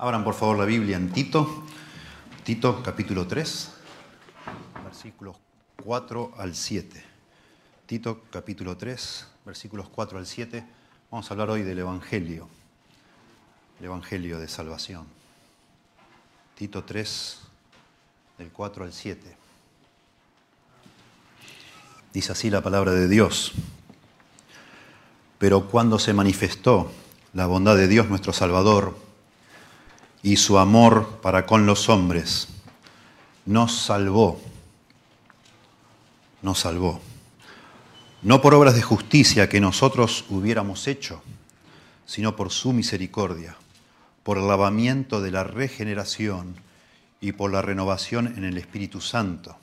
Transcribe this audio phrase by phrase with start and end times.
[0.00, 1.64] Abran por favor la Biblia en Tito,
[2.44, 3.70] Tito capítulo 3,
[4.84, 5.36] versículos
[5.82, 7.04] 4 al 7.
[7.84, 10.64] Tito capítulo 3, versículos 4 al 7.
[11.10, 12.48] Vamos a hablar hoy del Evangelio,
[13.80, 15.04] el Evangelio de salvación.
[16.54, 17.40] Tito 3,
[18.38, 19.36] del 4 al 7.
[22.12, 23.50] Dice así la palabra de Dios.
[25.38, 26.92] Pero cuando se manifestó
[27.32, 29.07] la bondad de Dios nuestro Salvador
[30.22, 32.48] y su amor para con los hombres,
[33.46, 34.40] nos salvó,
[36.42, 37.00] nos salvó.
[38.22, 41.22] No por obras de justicia que nosotros hubiéramos hecho,
[42.04, 43.56] sino por su misericordia,
[44.22, 46.56] por el lavamiento de la regeneración
[47.20, 49.56] y por la renovación en el Espíritu Santo,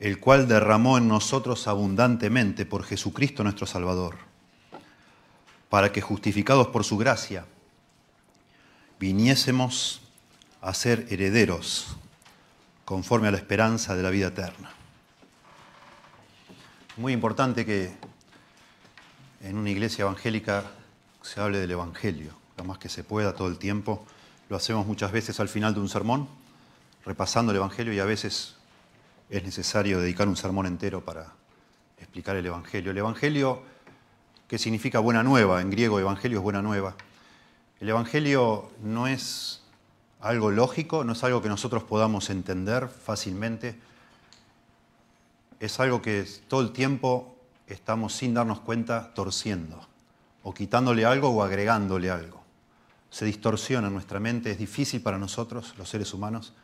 [0.00, 4.16] el cual derramó en nosotros abundantemente por Jesucristo nuestro Salvador
[5.74, 7.46] para que justificados por su gracia
[9.04, 10.00] viniésemos
[10.62, 11.94] a ser herederos
[12.86, 14.70] conforme a la esperanza de la vida eterna.
[16.96, 17.92] Muy importante que
[19.42, 20.64] en una iglesia evangélica
[21.20, 24.06] se hable del Evangelio, lo más que se pueda todo el tiempo.
[24.48, 26.26] Lo hacemos muchas veces al final de un sermón,
[27.04, 28.54] repasando el Evangelio y a veces
[29.28, 31.26] es necesario dedicar un sermón entero para
[31.98, 32.92] explicar el Evangelio.
[32.92, 33.64] El Evangelio
[34.48, 36.96] que significa buena nueva, en griego evangelio es buena nueva.
[37.84, 39.60] El evangelio no es
[40.22, 43.78] algo lógico, no es algo que nosotros podamos entender fácilmente,
[45.60, 49.86] es algo que todo el tiempo estamos sin darnos cuenta torciendo,
[50.44, 52.42] o quitándole algo o agregándole algo.
[53.10, 56.54] Se distorsiona nuestra mente, es difícil para nosotros, los seres humanos,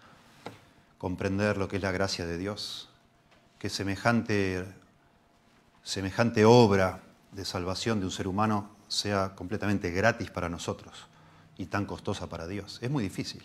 [0.97, 2.89] comprender lo que es la gracia de Dios,
[3.59, 4.65] que semejante,
[5.83, 11.10] semejante obra de salvación de un ser humano sea completamente gratis para nosotros
[11.61, 12.79] y tan costosa para Dios.
[12.81, 13.43] Es muy difícil.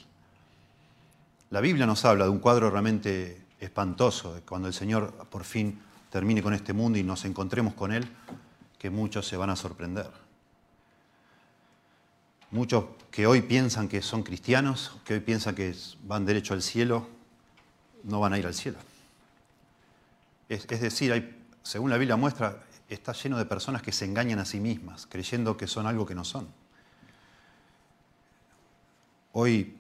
[1.50, 6.42] La Biblia nos habla de un cuadro realmente espantoso, cuando el Señor por fin termine
[6.42, 8.08] con este mundo y nos encontremos con Él,
[8.80, 10.10] que muchos se van a sorprender.
[12.52, 17.10] Muchos que hoy piensan que son cristianos, que hoy piensan que van derecho al cielo,
[18.06, 18.78] no van a ir al cielo.
[20.48, 24.62] Es, decir, según la Biblia muestra, está lleno de personas que se engañan a sí
[24.62, 26.48] mismas, creyendo que son algo que no son.
[29.38, 29.76] Hoy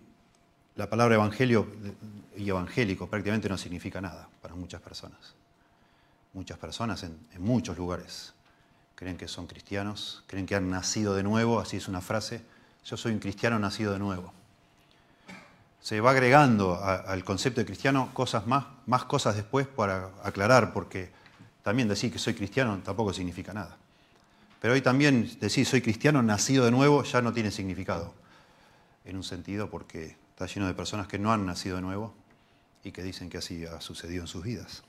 [0.75, 1.65] la palabra evangelio
[2.35, 5.33] y evangélico prácticamente no significa nada para muchas personas.
[6.33, 8.33] Muchas personas en, muchos lugares
[8.95, 12.41] creen que son cristianos, creen que han nacido de nuevo, así es una frase,
[12.83, 14.33] yo soy un cristiano nacido de nuevo.
[15.79, 21.11] Se va agregando al concepto de cristiano cosas más, más cosas después para aclarar, porque
[21.63, 23.77] también decir que soy cristiano tampoco significa nada.
[24.59, 28.13] Pero hoy también decir soy cristiano nacido de nuevo ya no tiene significado,
[29.05, 32.13] en un sentido porque está lleno de personas que no han nacido de nuevo
[32.83, 34.83] y que dicen que así ha sucedido en sus vidas.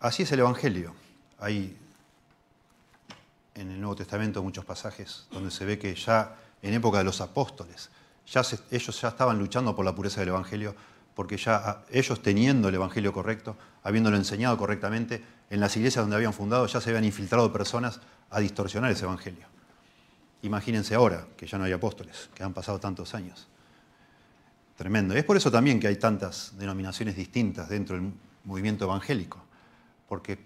[0.00, 0.94] Así es el Evangelio.
[1.38, 1.76] Hay
[3.54, 7.20] en el Nuevo Testamento muchos pasajes donde se ve que ya en época de los
[7.20, 7.90] apóstoles,
[8.26, 10.74] ya ellos ya estaban luchando por la pureza del Evangelio
[11.14, 16.16] porque ya ah, ellos teniendo el Evangelio correcto, habiéndolo enseñado correctamente, en las iglesias donde
[16.16, 18.00] habían fundado ya se habían infiltrado personas
[18.30, 19.46] a distorsionar ese Evangelio.
[20.44, 23.48] Imagínense ahora que ya no hay apóstoles, que han pasado tantos años.
[24.76, 25.14] Tremendo.
[25.14, 28.12] Es por eso también que hay tantas denominaciones distintas dentro del
[28.44, 29.42] movimiento evangélico,
[30.06, 30.38] porque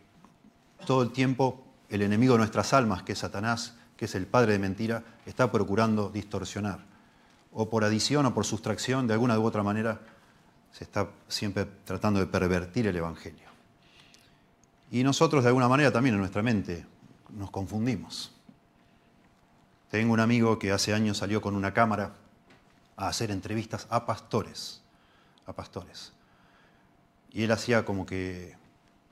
[0.86, 4.53] todo el tiempo el enemigo de nuestras almas, que es Satanás, que es el padre
[4.53, 6.78] de mentira, está procurando distorsionar,
[7.53, 10.00] o por adición o por sustracción, de alguna u otra manera,
[10.70, 13.48] se está siempre tratando de pervertir el Evangelio.
[14.92, 16.86] Y nosotros de alguna manera también en nuestra mente
[17.30, 18.38] nos confundimos.
[19.91, 22.12] Tengo un amigo que hace años salió con una cámara
[22.97, 24.82] a hacer entrevistas a pastores,
[25.47, 26.12] a pastores.
[27.32, 28.56] Y él hacía como que,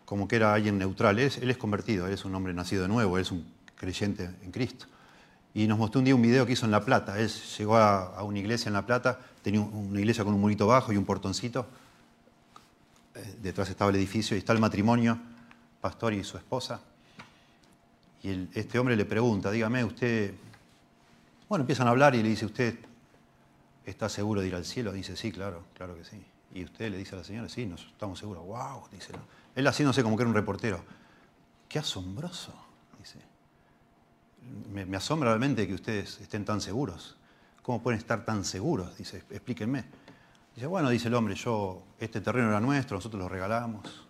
[0.04, 1.18] como que era alguien neutral.
[1.18, 4.50] Él es, convertido, él es un hombre nacido de nuevo, él es un creyente en
[4.50, 4.86] Cristo
[5.56, 7.18] y nos mostró un día un video que hizo en La Plata.
[7.18, 10.92] Él llegó a, una iglesia en La Plata, tenía una iglesia con un murito bajo
[10.92, 11.66] y un portoncito.
[13.14, 15.18] Eh, detrás estaba el edificio y está el matrimonio,
[15.80, 16.82] pastor y su esposa.
[18.22, 20.34] Y este hombre le pregunta, dígame, usted...
[21.48, 22.78] Bueno, empiezan a hablar y le dice, ¿usted
[23.84, 24.92] está seguro de ir al cielo?
[24.92, 26.24] Dice, sí, claro, claro que sí.
[26.52, 28.44] Y usted le dice a la señora, sí, nos estamos seguros.
[28.44, 28.88] ¡Wow!
[28.90, 29.12] Dice,
[29.54, 30.82] él haciéndose como que era un reportero.
[31.68, 32.66] ¡Qué asombroso!
[34.72, 37.16] me, asombra realmente que ustedes estén tan seguros.
[37.62, 38.96] ¿Cómo pueden estar tan seguros?
[38.96, 39.84] Dice, explíquenme.
[40.54, 44.06] Dice, bueno, dice el hombre, yo, este terreno era nuestro, nosotros lo regalamos.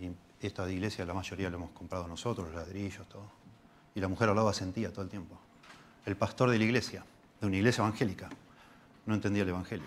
[0.00, 0.10] Y
[0.44, 3.30] esta iglesia, la mayoría lo hemos comprado nosotros, los ladrillos, todo.
[3.94, 5.38] Y la mujer hablaba, sentía todo el tiempo.
[6.06, 7.04] El pastor de la iglesia,
[7.40, 8.28] de una iglesia evangélica.
[9.06, 9.86] No entendía el Evangelio.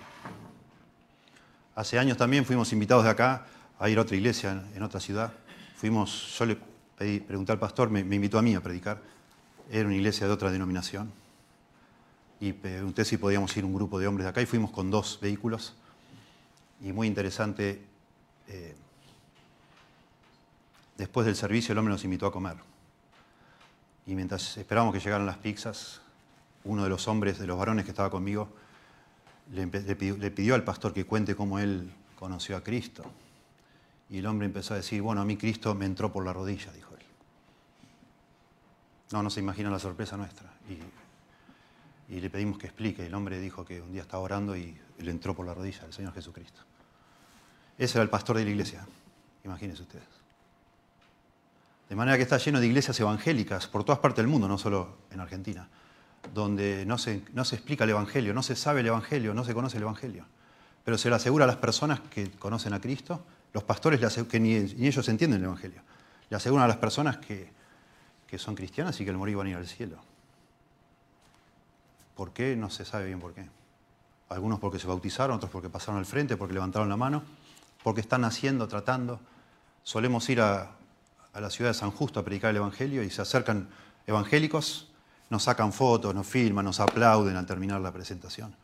[1.76, 3.46] Hace años también fuimos invitados de acá
[3.80, 5.34] a ir a otra iglesia en otra ciudad.
[5.76, 6.58] Fuimos, yo le
[7.22, 9.02] pregunté al pastor, me, me invitó a mí a predicar.
[9.72, 11.12] Era una iglesia de otra denominación.
[12.40, 15.20] Y pregunté si podíamos ir un grupo de hombres de acá y fuimos con dos
[15.22, 15.76] vehículos.
[16.82, 17.82] Y muy interesante,
[18.50, 18.76] eh,
[20.98, 22.58] después del servicio el hombre nos invitó a comer.
[24.06, 26.02] Y mientras esperábamos que llegaran las pizzas,
[26.66, 28.50] uno de los hombres, de los varones que estaba conmigo,
[29.52, 33.04] le, pidió, al pastor que cuente cómo él conoció a Cristo.
[34.10, 36.72] Y el hombre empezó a decir, bueno, a mí Cristo me entró por la rodilla,
[36.72, 37.06] dijo él.
[39.12, 40.52] No, no se imagina la sorpresa nuestra.
[40.70, 43.06] Y, y le pedimos que explique.
[43.06, 45.94] El hombre dijo que un día estaba orando y le entró por la rodilla el
[45.94, 46.62] Señor Jesucristo.
[47.78, 48.86] Ese era el pastor de la iglesia,
[49.44, 50.08] imagínense ustedes.
[51.90, 54.98] De manera que está lleno de iglesias evangélicas por todas partes del mundo, no solo
[55.12, 55.68] en Argentina
[56.34, 59.54] donde no se, no se explica el Evangelio, no se sabe el Evangelio, no se
[59.54, 60.26] conoce el Evangelio.
[60.84, 63.24] Pero se le asegura a las personas que conocen a Cristo,
[63.54, 65.82] los pastores que ni, ellos entienden el Evangelio,
[66.30, 67.52] le aseguran a las personas que,
[68.28, 69.98] que son cristianas y que el morir van a ir al cielo.
[72.16, 72.56] ¿Por qué?
[72.56, 73.48] No se sabe bien por qué.
[74.30, 77.24] Algunos porque se bautizaron, otros porque pasaron al frente, porque levantaron la mano,
[77.84, 79.20] porque están haciendo, tratando.
[79.84, 80.72] Solemos ir a,
[81.34, 83.70] a la ciudad de San Justo a predicar el Evangelio y se acercan
[84.08, 84.93] evangélicos
[85.34, 88.56] nos sacan fotos, nos filman, nos aplauden al terminar la presentación.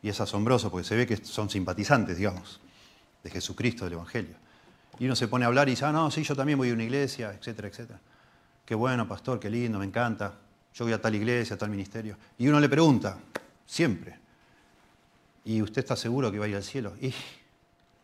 [0.00, 2.58] Y es asombroso porque se ve que son simpatizantes, digamos,
[3.22, 4.34] de Jesucristo, del Evangelio.
[4.98, 6.72] Y uno se pone a hablar y dice, ah, no, sí, yo también voy a
[6.72, 8.00] una iglesia, etcétera, etcétera.
[8.64, 10.32] Qué bueno, pastor, qué lindo, me encanta.
[10.72, 12.16] Yo voy a tal iglesia, a tal ministerio.
[12.38, 13.18] Y uno le pregunta,
[13.66, 14.18] siempre,
[15.44, 16.94] ¿y usted está seguro que va a ir al cielo?
[16.98, 17.12] Y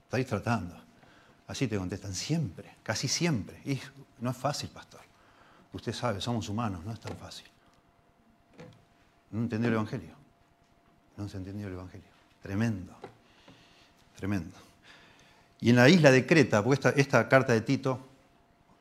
[0.05, 0.76] estáis tratando.
[1.47, 3.62] Así te contestan, siempre, casi siempre.
[3.64, 3.81] Y
[4.20, 5.00] no es fácil, pastor.
[5.73, 7.51] Usted sabe, somos humanos, no es tan fácil.
[9.32, 10.14] No entendió el Evangelio.
[11.17, 12.06] No se entendió el Evangelio.
[12.43, 12.93] Tremendo.
[14.17, 14.56] Tremendo.
[15.61, 17.99] Y en la isla de Creta, porque esta, carta de Tito,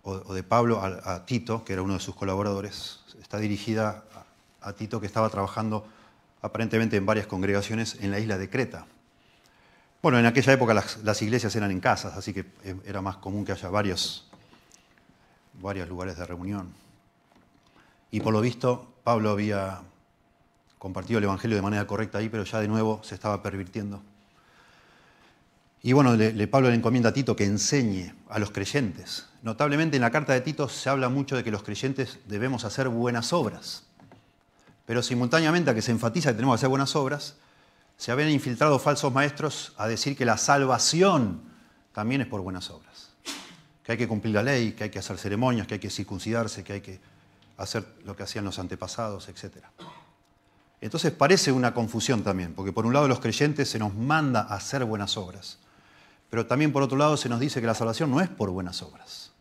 [0.04, 4.04] o, de Pablo a, Tito, que era uno de sus colaboradores, está dirigida
[4.62, 5.88] a, Tito que estaba trabajando
[6.42, 8.86] aparentemente en varias congregaciones en la isla de Creta.
[10.02, 13.46] Bueno, en aquella época las, iglesias eran en casas, así que eh, era más común
[13.46, 14.28] que haya varios,
[15.62, 16.74] varios lugares de reunión.
[18.10, 19.82] Y por lo visto, Pablo había
[20.82, 24.02] compartido el Evangelio de manera correcta ahí, pero ya de nuevo se estaba pervirtiendo.
[25.84, 29.28] Y bueno, le, Pablo le encomienda a Tito que enseñe a los creyentes.
[29.44, 32.90] Notablemente en la carta de Tito se habla mucho de que los creyentes debemos hacer
[32.90, 33.84] buenas obras.
[34.88, 37.36] Pero simultáneamente a que se enfatiza que tenemos que hacer buenas obras,
[37.98, 41.44] se habían infiltrado falsos maestros a decir que la salvación
[41.94, 43.12] también es por buenas obras.
[43.84, 46.64] Que hay que cumplir la ley, que hay que hacer ceremonias, que hay que circuncidarse,
[46.64, 47.00] que hay que
[47.58, 49.70] hacer lo que hacían los antepasados, etcétera.
[50.82, 54.56] Entonces parece una confusión también, porque por un lado los creyentes se nos manda a
[54.56, 55.60] hacer buenas obras,
[56.32, 58.82] pero también por otro lado se nos dice que la salvación no es por buenas
[58.82, 59.32] obras.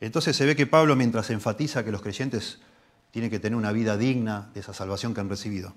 [0.00, 2.58] Entonces se ve que Pablo, mientras enfatiza que los creyentes
[3.12, 5.74] tienen que tener una vida digna de esa salvación que han recibido,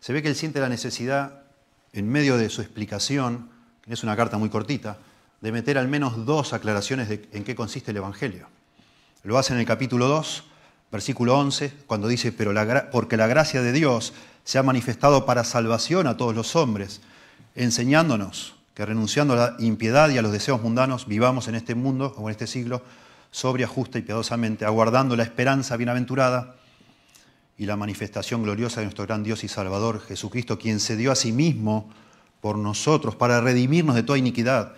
[0.00, 1.42] se ve que él siente la necesidad,
[1.92, 3.50] en medio de su explicación,
[3.82, 4.98] que es una carta muy cortita,
[5.42, 8.48] de meter al menos dos aclaraciones de en qué consiste el Evangelio.
[9.24, 10.44] Lo hace en el capítulo 2,
[10.92, 14.12] versículo 11, cuando dice, pero la, porque la gracia de Dios
[14.44, 17.00] se ha manifestado para salvación a todos los hombres,
[17.54, 22.14] enseñándonos que renunciando a la impiedad y a los deseos mundanos, vivamos en este mundo
[22.18, 22.82] o en este siglo
[23.30, 26.56] sobria, justa y piadosamente, aguardando la esperanza bienaventurada
[27.56, 31.16] y la manifestación gloriosa de nuestro gran Dios y Salvador Jesucristo, quien se dio a
[31.16, 31.90] sí mismo
[32.42, 34.74] por nosotros para redimirnos de toda iniquidad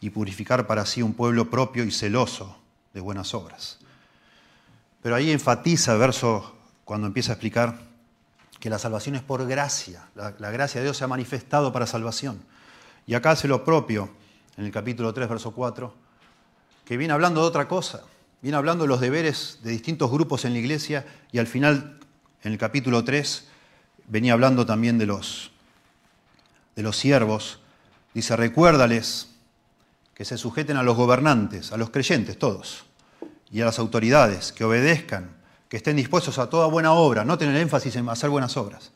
[0.00, 2.58] y purificar para sí un pueblo propio y celoso
[2.92, 3.78] de buenas obras.
[5.06, 7.78] Pero ahí enfatiza el verso cuando empieza a explicar
[8.58, 10.08] que la salvación es por gracia.
[10.16, 12.42] La, gracia de Dios se ha manifestado para salvación.
[13.06, 14.10] Y acá hace lo propio
[14.56, 15.94] en el capítulo 3, verso 4,
[16.84, 18.02] que viene hablando de otra cosa.
[18.42, 22.00] Viene hablando de los deberes de distintos grupos en la iglesia y al final,
[22.42, 23.46] en el capítulo 3,
[24.08, 25.52] venía hablando también de los,
[26.74, 27.60] de los siervos.
[28.12, 29.28] Dice, recuérdales
[30.14, 32.85] que se sujeten a los gobernantes, a los creyentes, todos
[33.56, 35.30] y a las autoridades que obedezcan,
[35.70, 38.90] que estén dispuestos a toda buena obra, no tener énfasis en hacer buenas obras,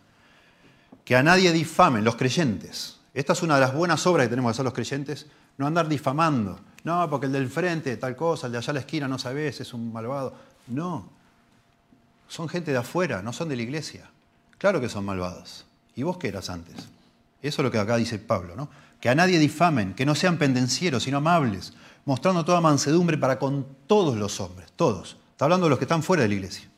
[1.02, 2.98] que a nadie difamen los creyentes.
[3.14, 5.88] Esta es una de las buenas obras que tenemos que hacer los creyentes, no andar
[5.88, 6.60] difamando.
[6.84, 9.62] No, porque el del frente, tal cosa, el de allá a la esquina, no sabes,
[9.62, 10.36] es un malvado.
[10.66, 11.08] No,
[12.28, 14.10] son gente de afuera, no son de la iglesia.
[14.58, 15.64] Claro que son malvados.
[15.96, 16.76] ¿Y vos qué eras antes?
[17.40, 18.68] Eso es lo que acá dice Pablo, ¿no?
[19.00, 21.72] Que a nadie difamen, que no sean pendencieros, sino amables,
[22.04, 25.16] mostrando toda mansedumbre para con todos los hombres, todos.
[25.32, 26.68] Está hablando de los que están fuera de la iglesia.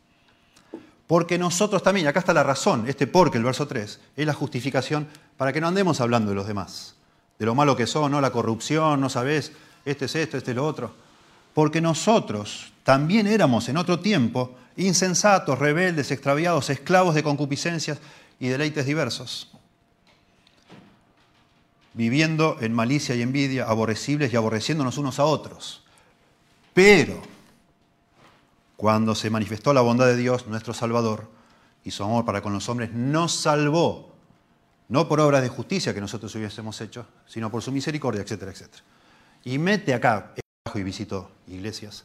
[1.07, 5.09] Porque nosotros también, acá está la razón, este porque, el verso 3, es la justificación
[5.37, 6.95] para que no andemos hablando de los demás,
[7.39, 8.21] de lo malo que son, ¿no?
[8.21, 9.53] la corrupción, no sabes,
[9.85, 10.95] este es esto, este es lo otro.
[11.55, 17.99] Porque nosotros también éramos en otro tiempo insensatos, rebeldes, extraviados, esclavos de concupiscencias
[18.41, 19.52] y deleites diversos,
[21.95, 25.85] viviendo en malicia y envidia, aborrecibles y aborreciéndonos unos a otros.
[26.75, 27.21] Pero
[28.77, 31.29] cuando se manifestó la bondad de Dios, nuestro Salvador,
[31.85, 34.13] y su amor para con los hombres, nos salvó,
[34.89, 38.83] no por obras de justicia que nosotros hubiésemos hecho, sino por su misericordia, etcétera, etcétera.
[39.45, 40.35] Y mete acá,
[40.75, 42.05] y visito iglesias,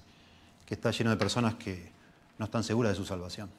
[0.65, 1.91] que está lleno de personas que
[2.37, 3.49] no están seguras de su salvación.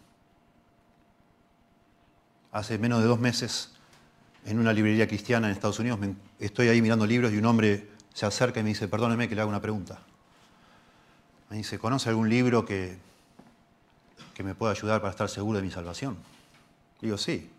[2.53, 3.73] Hace menos de dos meses,
[4.49, 6.01] en una librería cristiana en Estados Unidos,
[6.39, 9.43] estoy ahí mirando libros y un hombre se acerca y me dice, perdóneme que le
[9.43, 9.99] haga una pregunta.
[11.51, 12.97] Me dice, ¿conoce algún libro que,
[14.33, 16.17] que me pueda ayudar para estar seguro de mi salvación?
[17.01, 17.51] Digo, sí.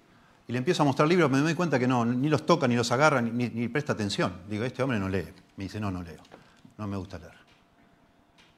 [0.48, 2.76] Y le empiezo a mostrar libros, me doy cuenta que no, ni los toca, ni
[2.76, 4.34] los agarra, ni, ni presta atención.
[4.50, 5.28] Digo, este hombre no lee.
[5.58, 6.24] Me dice, no, no leo.
[6.80, 7.38] No me gusta leer.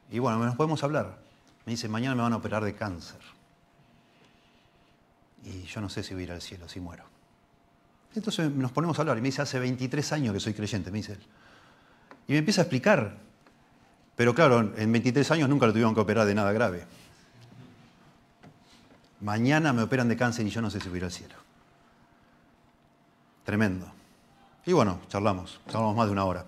[0.09, 1.17] Y bueno, nos podemos hablar.
[1.65, 3.19] Me dice, mañana me van a operar de cáncer.
[5.43, 7.10] Y yo no sé si voy a ir al cielo, si muero.
[8.15, 10.97] Entonces nos ponemos a hablar y me dice, hace 23 años que soy creyente, me
[10.97, 11.19] dice él.
[12.27, 13.17] Y me empieza a explicar.
[14.15, 16.85] Pero claro, en 23 años nunca lo tuvieron que operar de nada grave.
[19.21, 21.35] Mañana me operan de cáncer y yo no sé si voy al cielo.
[23.45, 23.91] Tremendo.
[24.65, 26.45] Y bueno, charlamos, charlamos más de una hora.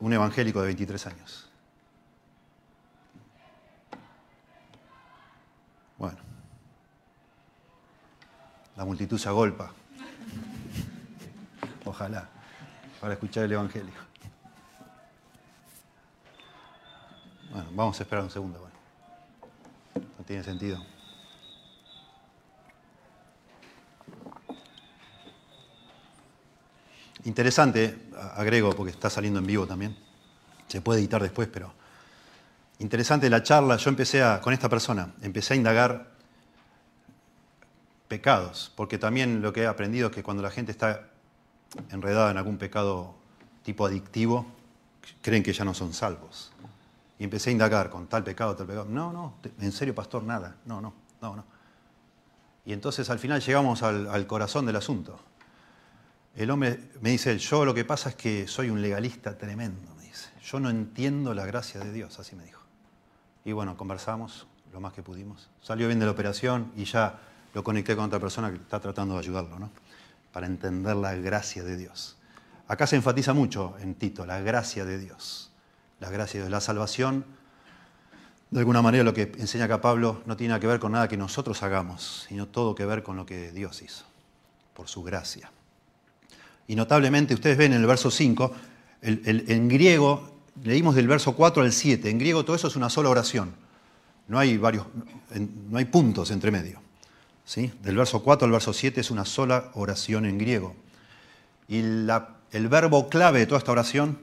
[0.00, 1.50] Un evangélico de 23 años.
[5.96, 6.18] Bueno,
[8.76, 9.72] la multitud se agolpa.
[11.84, 12.28] Ojalá,
[13.00, 13.92] para escuchar el Evangelio.
[17.50, 18.58] Bueno, vamos a esperar un segundo.
[18.58, 20.08] Bueno.
[20.18, 20.84] No tiene sentido.
[27.24, 29.96] Interesante, agrego porque está saliendo en vivo también.
[30.66, 31.72] Se puede editar después, pero
[32.80, 33.76] interesante la charla.
[33.76, 36.13] Yo empecé a, con esta persona, empecé a indagar
[38.08, 41.08] pecados, porque también lo que he aprendido es que cuando la gente está
[41.90, 43.14] enredada en algún pecado
[43.62, 44.46] tipo adictivo,
[45.22, 46.52] creen que ya no son salvos.
[47.18, 48.86] Y empecé a indagar con tal pecado, tal pecado.
[48.88, 50.56] No, no, en serio, pastor, nada.
[50.66, 50.92] No, no,
[51.22, 51.44] no, no.
[52.64, 55.20] Y entonces al final llegamos al, al corazón del asunto.
[56.34, 60.04] El hombre me dice, yo lo que pasa es que soy un legalista tremendo, me
[60.04, 60.30] dice.
[60.42, 62.62] Yo no entiendo la gracia de Dios, así me dijo.
[63.44, 65.48] Y bueno, conversamos lo más que pudimos.
[65.60, 67.20] Salió bien de la operación y ya
[67.54, 69.70] lo conecté con otra persona que está tratando de ayudarlo, ¿no?
[70.32, 72.16] Para entender la gracia de Dios.
[72.66, 75.52] Acá se enfatiza mucho en Tito, la gracia de Dios.
[76.00, 76.50] La gracia de Dios.
[76.50, 77.24] La salvación,
[78.50, 81.16] de alguna manera lo que enseña acá Pablo, no tiene que ver con nada que
[81.16, 84.04] nosotros hagamos, sino todo que ver con lo que Dios hizo,
[84.74, 85.52] por su gracia.
[86.66, 88.52] Y notablemente, ustedes ven en el verso 5,
[89.02, 93.10] en griego, leímos del verso 4 al 7, en griego todo eso es una sola
[93.10, 93.54] oración.
[94.26, 94.86] No hay, varios,
[95.70, 96.80] no hay puntos entre medio.
[97.44, 97.72] ¿Sí?
[97.82, 100.74] Del verso 4 al verso 7 es una sola oración en griego.
[101.68, 104.18] Y el verbo clave de toda esta oración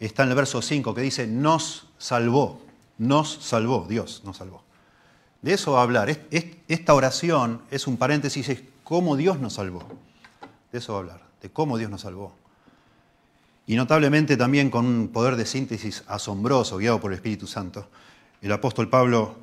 [0.00, 2.60] está en el verso 5 que dice, nos salvó,
[2.98, 4.62] nos salvó, Dios nos salvó.
[5.42, 6.08] De eso va a hablar.
[6.68, 9.82] Esta oración es un paréntesis, es cómo Dios nos salvó.
[10.72, 12.32] De eso va a hablar de cómo Dios nos salvó.
[13.66, 17.86] Y notablemente también con un poder de síntesis asombroso, guiado por el Espíritu Santo,
[18.40, 19.36] el apóstol Pablo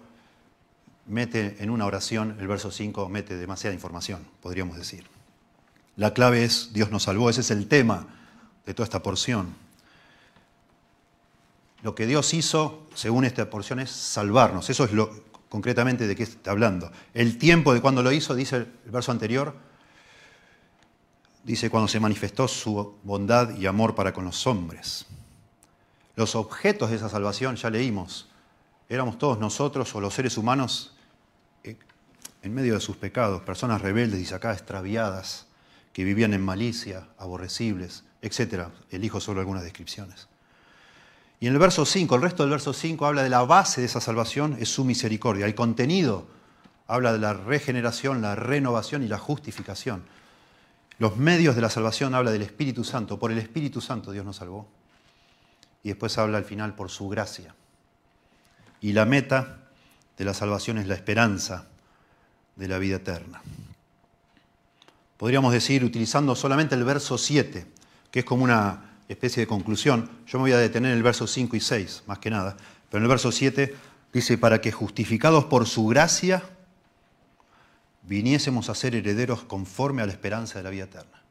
[1.06, 5.06] mete en una oración, el verso 5 mete demasiada información, podríamos decir.
[5.96, 8.08] La clave es Dios nos salvó, ese es el tema
[8.66, 9.54] de toda esta porción.
[11.84, 14.70] Lo que Dios hizo, según esta porción, es salvarnos.
[14.70, 15.12] Eso es lo
[15.50, 16.92] concretamente de qué está hablando.
[17.14, 19.56] El tiempo de cuando lo hizo, dice el verso anterior,
[21.44, 25.08] dice cuando se manifestó su bondad y amor para con los hombres.
[26.16, 28.31] Los objetos de esa salvación, ya leímos,
[28.92, 30.94] éramos todos nosotros o los seres humanos
[31.64, 31.78] eh,
[32.44, 35.48] en medio de sus pecados, personas rebeldes, y acá, extraviadas,
[35.94, 38.68] que vivían en malicia, aborrecibles, etc.
[38.90, 40.28] Elijo solo algunas descripciones.
[41.40, 43.88] Y en el verso 5, el resto del verso 5 habla de la base de
[43.88, 45.46] esa salvación, es su misericordia.
[45.46, 46.28] El contenido
[46.86, 50.04] habla de la regeneración, la renovación y la justificación.
[51.00, 53.18] Los medios de la salvación habla del Espíritu Santo.
[53.18, 54.68] Por el Espíritu Santo Dios nos salvó.
[55.82, 57.56] Y después habla al final por su gracia.
[58.82, 59.60] Y la meta
[60.18, 61.68] de la salvación es la esperanza
[62.56, 63.42] de la vida eterna.
[65.18, 67.66] Podríamos decir, utilizando solamente el verso 7,
[68.10, 71.28] que es como una especie de conclusión, yo me voy a detener en el verso
[71.28, 72.58] 5 y 6, más que nada,
[72.90, 73.76] pero en el verso 7
[74.14, 76.44] Dice, para que justificados por su gracia,
[78.04, 81.22] viniésemos a ser herederos conforme a la esperanza de la vida eterna.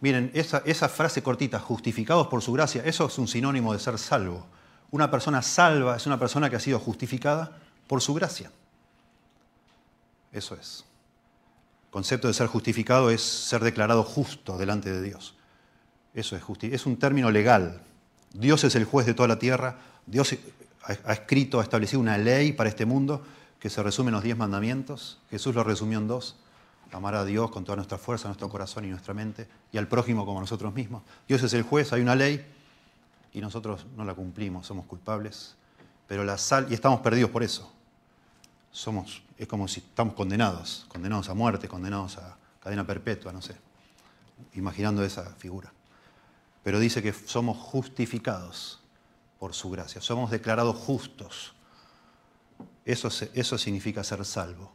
[0.00, 3.98] Miren, esa, esa, frase cortita, justificados por su gracia, eso es un sinónimo de ser
[3.98, 4.46] salvo.
[4.92, 7.58] Una persona salva es una persona que ha sido justificada
[7.88, 8.50] por su gracia.
[10.30, 10.84] Eso es.
[11.86, 15.34] El concepto de ser justificado es ser declarado justo delante de Dios.
[16.14, 16.76] Eso es justicia.
[16.76, 17.80] Es un término legal.
[18.34, 19.78] Dios es el juez de toda la tierra.
[20.06, 20.36] Dios
[20.84, 23.24] ha escrito, ha establecido una ley para este mundo
[23.58, 25.20] que se resume en los diez mandamientos.
[25.30, 26.36] Jesús lo resumió en dos.
[26.92, 30.26] Amar a Dios con toda nuestra fuerza, nuestro corazón y nuestra mente, y al prójimo
[30.26, 31.02] como a nosotros mismos.
[31.26, 32.44] Dios es el juez, hay una ley,
[33.32, 35.56] y nosotros no la cumplimos, somos culpables,
[36.06, 37.72] pero la sal, y estamos perdidos por eso.
[38.70, 43.56] Somos, es como si estamos condenados, condenados a muerte, condenados a cadena perpetua, no sé,
[44.54, 45.72] imaginando esa figura.
[46.62, 48.80] Pero dice que somos justificados
[49.38, 51.54] por su gracia, somos declarados justos.
[52.84, 54.72] Eso, eso significa ser salvo.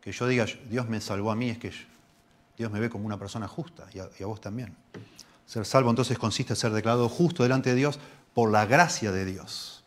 [0.00, 1.72] Que yo diga, Dios me salvó a mí, es que
[2.56, 4.74] Dios me ve como una persona justa y a, vos también.
[5.46, 7.98] Ser salvo entonces consiste en ser declarado justo delante de Dios
[8.34, 9.84] por la gracia de Dios.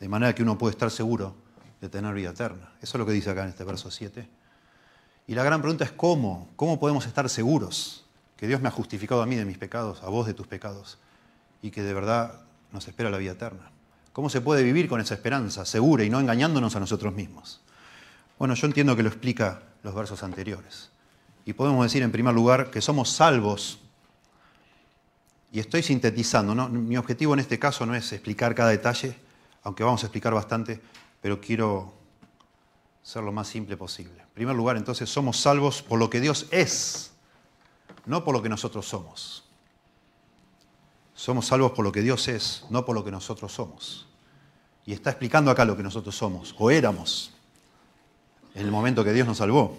[0.00, 1.34] De manera que uno puede estar seguro
[1.80, 2.72] de tener vida eterna.
[2.80, 4.28] Eso es lo que dice acá en este verso 7.
[5.26, 8.04] Y la gran pregunta es cómo, cómo podemos estar seguros
[8.36, 10.98] que Dios me ha justificado a mí de mis pecados, a vos de tus pecados,
[11.60, 12.40] y que de verdad
[12.72, 13.70] nos espera la vida eterna.
[14.12, 17.60] ¿Cómo se puede vivir con esa esperanza segura y no engañándonos a nosotros mismos?
[18.38, 20.90] Bueno, yo entiendo que lo explica los versos anteriores.
[21.44, 23.78] Y podemos decir en primer lugar que somos salvos.
[25.52, 26.68] Y estoy sintetizando, ¿no?
[26.68, 29.16] mi objetivo en este caso no es explicar cada detalle,
[29.62, 30.80] aunque vamos a explicar bastante,
[31.20, 31.94] pero quiero
[33.02, 34.22] ser lo más simple posible.
[34.22, 37.12] En primer lugar, entonces, somos salvos por lo que Dios es
[38.06, 39.44] no por lo que nosotros somos.
[41.14, 44.08] Somos salvos por lo que Dios es, no por lo que nosotros somos.
[44.84, 47.32] Y está explicando acá lo que nosotros somos, o éramos,
[48.54, 49.78] en el momento que Dios nos salvó.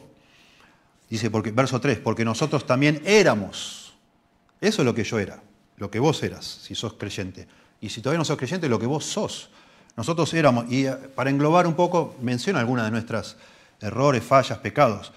[1.10, 3.94] Dice, porque, verso 3, porque nosotros también éramos.
[4.62, 5.42] Eso es lo que yo era,
[5.77, 7.48] lo que vos eras, si sos creyente.
[7.81, 9.50] Y si todavía no sos creyente, lo que vos sos.
[9.96, 13.38] Nosotros éramos, y eh, para englobar un poco, menciona algunas de nuestras
[13.81, 15.12] errores, fallas, pecados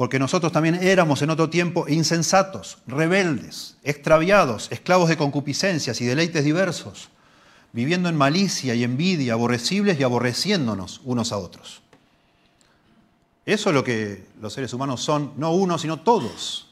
[0.00, 6.42] porque nosotros también éramos en otro tiempo insensatos, rebeldes, extraviados, esclavos de concupiscencias y deleites
[6.42, 7.10] diversos,
[7.74, 11.82] viviendo en malicia y envidia, aborrecibles y aborreciéndonos unos a otros.
[13.44, 16.69] Eso es lo que los seres humanos son, no uno, sino todos.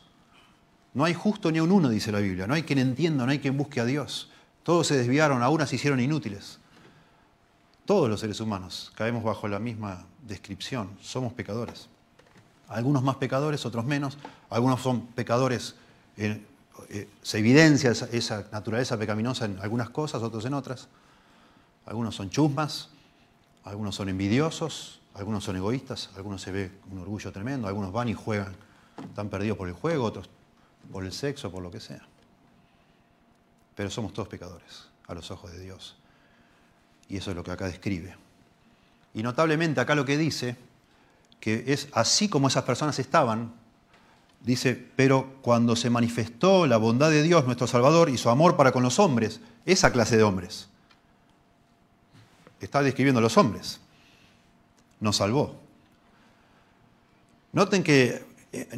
[0.95, 2.47] No hay justo ni un uno, dice la Biblia.
[2.47, 4.31] No hay quien entienda, no hay quien busque a Dios.
[4.63, 6.59] Todos se desviaron, a se hicieron inútiles.
[7.85, 10.91] Todos los seres humanos caemos bajo la misma descripción.
[11.01, 11.89] Somos pecadores.
[12.69, 14.19] Algunos más pecadores, otros menos.
[14.51, 15.75] Algunos son pecadores,
[16.17, 16.45] eh,
[16.91, 20.89] eh, se evidencia esa, naturaleza pecaminosa en algunas cosas, otros en otras.
[21.87, 22.91] Algunos son chusmas,
[23.65, 28.15] algunos son envidiosos, algunos son egoístas, algunos se ve un orgullo tremendo, algunos van y
[28.15, 28.55] juegan,
[29.03, 30.29] están perdidos por el juego, otros
[30.91, 32.07] por el sexo, por lo que sea.
[33.75, 35.97] Pero somos todos pecadores a los ojos de Dios.
[37.09, 38.17] Y eso es lo que acá describe.
[39.15, 40.57] Y notablemente acá lo que dice
[41.41, 43.53] que es así como esas personas estaban,
[44.41, 48.73] dice, pero cuando se manifestó la bondad de Dios, nuestro Salvador, y su amor para
[48.73, 50.69] con los hombres, esa clase de hombres,
[52.61, 53.81] está describiendo a los hombres,
[55.01, 55.61] nos salvó.
[57.53, 58.69] Noten que eh,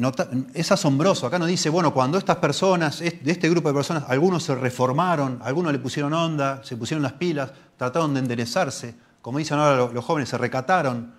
[0.55, 4.43] es asombroso, acá nos dice, bueno, cuando estas personas, de este grupo de personas, algunos
[4.43, 9.59] se reformaron, algunos le pusieron onda, se pusieron las pilas, trataron de enderezarse, como dicen
[9.59, 11.13] ahora los jóvenes, se recataron,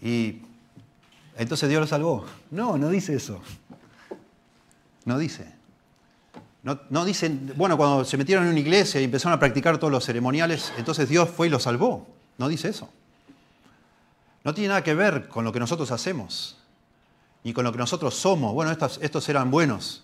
[0.00, 0.42] y
[1.36, 2.24] entonces Dios lo salvó.
[2.50, 3.40] No, no dice eso.
[5.04, 5.52] No dice.
[6.62, 9.92] No, no dicen, bueno, cuando se metieron en una iglesia y empezaron a practicar todos
[9.92, 12.06] los ceremoniales, entonces Dios fue y lo salvó.
[12.38, 12.88] No dice eso.
[14.44, 16.58] No tiene nada que ver con lo que nosotros hacemos,
[17.46, 18.52] ni con lo que nosotros somos.
[18.52, 20.02] Bueno, estos, estos eran buenos.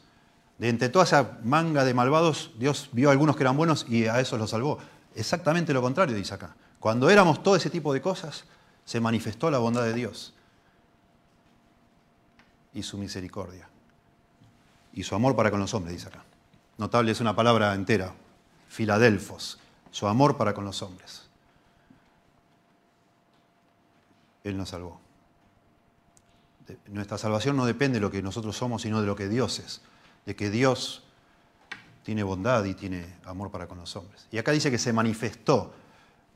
[0.59, 4.07] De entre toda esa manga de malvados, Dios vio a algunos que eran buenos y
[4.07, 4.79] a esos los salvó.
[5.17, 6.55] Exactamente lo contrario dice acá.
[6.79, 8.45] Cuando éramos todo ese tipo de cosas,
[8.85, 10.35] se manifestó la bondad de Dios
[12.75, 13.69] y su misericordia.
[14.93, 16.23] Y su amor para con los hombres, dice acá.
[16.79, 18.15] Notable es una palabra entera,
[18.69, 19.59] Filadelfos,
[19.91, 21.29] su amor para con los hombres.
[24.45, 25.01] Él nos salvó.
[26.89, 29.83] Nuestra salvación no depende de lo que nosotros somos, sino de lo que Dios es,
[30.27, 31.05] de que Dios
[32.03, 34.27] tiene bondad y tiene amor para con los hombres.
[34.31, 35.73] Y acá dice que se manifestó,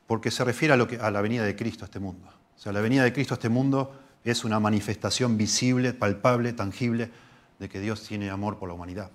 [0.07, 2.27] porque se refiere a, lo que, a la venida de Cristo a este mundo.
[2.55, 7.11] O sea, la venida de Cristo a este mundo es una manifestación visible, palpable, tangible
[7.59, 9.11] de que Dios tiene amor por la humanidad.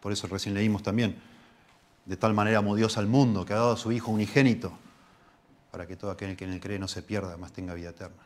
[0.00, 1.16] Por eso recién leímos también,
[2.04, 4.72] de tal manera amó Dios al mundo, que ha dado a su Hijo unigénito,
[5.70, 8.25] para que todo aquel que en él cree no se pierda, más tenga vida eterna.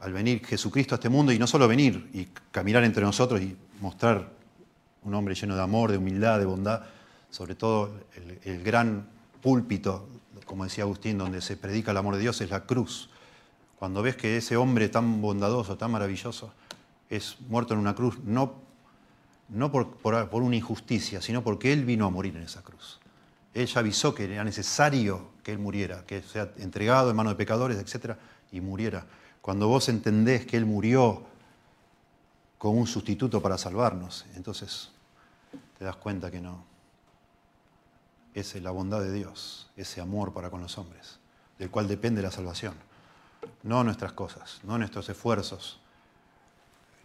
[0.00, 3.56] Al venir Jesucristo a este mundo y no solo venir y caminar entre nosotros y
[3.80, 4.30] mostrar
[5.02, 6.82] un hombre lleno de amor, de humildad, de bondad,
[7.30, 7.92] sobre todo
[8.44, 9.06] el, gran
[9.40, 10.08] púlpito,
[10.44, 13.08] como decía Agustín, donde se predica el amor de Dios, es la cruz.
[13.78, 16.52] Cuando ves que ese hombre tan bondadoso, tan maravilloso,
[17.08, 18.54] es muerto en una cruz, no,
[19.48, 23.00] no por, por, una injusticia, sino porque Él vino a morir en esa cruz.
[23.54, 27.36] Él ya avisó que era necesario que Él muriera, que sea entregado en manos de
[27.36, 28.16] pecadores, etc.,
[28.52, 29.06] y muriera.
[29.40, 31.22] Cuando vos entendés que Él murió
[32.58, 34.90] como un sustituto para salvarnos, entonces
[35.78, 36.64] te das cuenta que no.
[38.34, 41.18] Es la bondad de Dios, ese amor para con los hombres,
[41.58, 42.74] del cual depende la salvación.
[43.62, 45.80] No nuestras cosas, no nuestros esfuerzos,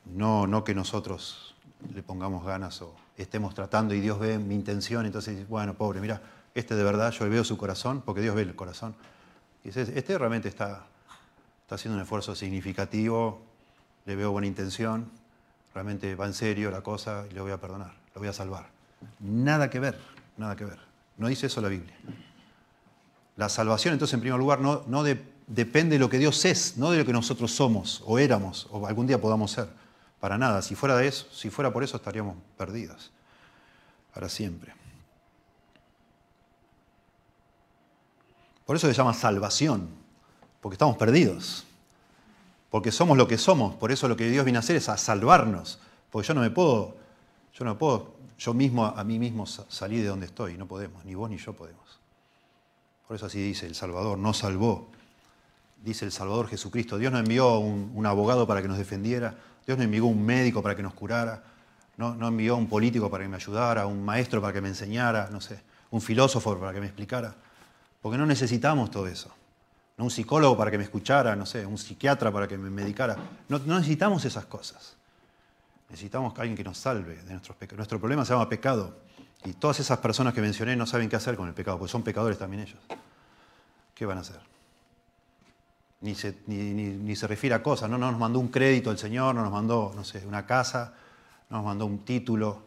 [0.06, 1.56] no, no que nosotros
[1.94, 6.22] le pongamos ganas o estemos tratando y Dios ve mi intención, entonces bueno, pobre, mira,
[6.54, 8.96] este de verdad, yo veo su corazón, porque Dios ve el corazón.
[9.64, 10.86] Y dice, este realmente está,
[11.66, 13.42] está haciendo un esfuerzo significativo,
[14.06, 15.10] le veo buena intención,
[15.74, 18.68] realmente va en serio la cosa y le voy a perdonar, lo voy a salvar.
[19.20, 20.00] Nada que ver,
[20.38, 20.78] nada que ver.
[21.18, 21.96] No dice eso la Biblia.
[23.36, 25.04] La salvación, entonces, en primer lugar, no,
[25.48, 28.86] depende de lo que Dios es, no de lo que nosotros somos o éramos o
[28.86, 29.68] algún día podamos ser.
[30.20, 30.62] Para nada.
[30.62, 33.12] Si fuera de eso, si fuera por eso estaríamos perdidos
[34.14, 34.74] para siempre.
[38.66, 39.90] Por eso se llama salvación,
[40.66, 41.64] porque estamos perdidos.
[42.72, 44.98] Porque somos lo que somos, por eso lo que Dios viene a hacer es a
[44.98, 45.78] salvarnos.
[46.10, 46.96] Porque yo no me puedo,
[47.54, 51.14] yo no puedo, yo mismo a mí mismo salir de donde estoy, no podemos, ni
[51.14, 52.00] vos ni yo podemos.
[53.08, 54.88] Por eso así dice, el Salvador nos salvó.
[55.84, 56.98] Dice el Salvador Jesucristo.
[56.98, 60.64] Dios no envió un, un abogado para que nos defendiera, Dios no envió un médico
[60.64, 61.44] para que nos curara,
[61.98, 65.30] no, no envió un político para que me ayudara, un maestro para que me enseñara,
[65.32, 65.60] no sé,
[65.92, 67.36] un filósofo para que me explicara.
[68.02, 69.30] Porque no necesitamos todo eso.
[69.98, 73.16] No un psicólogo para que me escuchara, no sé, un psiquiatra para que me medicara.
[73.48, 74.96] No, necesitamos esas cosas.
[75.90, 77.78] Necesitamos a alguien que nos salve de nuestros pecados.
[77.78, 78.98] Nuestro problema se llama pecado.
[79.46, 82.04] Y todas esas personas que mencioné no saben qué hacer con el pecado, porque son
[82.04, 82.80] pecadores también ellos.
[83.94, 84.40] ¿Qué van a hacer?
[86.06, 87.98] ni se, ni, se refiere a cosas, ¿no?
[87.98, 90.94] nos mandó un crédito el Señor, no nos mandó, no sé, una casa,
[91.50, 92.62] no nos mandó un título,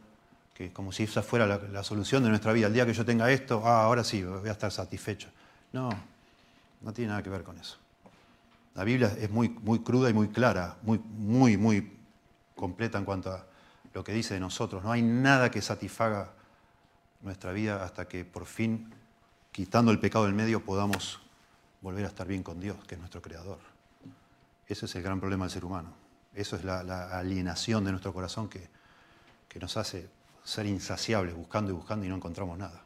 [0.52, 2.66] que como si esa fuera la, solución de nuestra vida.
[2.66, 5.28] El día que yo tenga esto, ah, ahora sí, voy a estar satisfecho.
[5.72, 5.88] No,
[6.80, 7.78] no tiene nada que ver con eso.
[8.74, 11.98] La Biblia es muy, muy cruda y muy clara, muy, muy, muy
[12.54, 13.44] completa en cuanto a
[13.92, 14.84] lo que dice de nosotros.
[14.84, 16.32] No hay nada que satisfaga
[17.20, 18.92] nuestra vida hasta que por fin,
[19.50, 21.20] quitando el pecado del medio, podamos
[21.80, 23.58] volver a estar bien con Dios, que es nuestro creador.
[24.66, 25.92] Ese es el gran problema del ser humano.
[26.34, 28.68] Eso es la, alienación de nuestro corazón que,
[29.48, 30.08] que, nos hace
[30.44, 32.84] ser insaciables, buscando y buscando y no encontramos nada.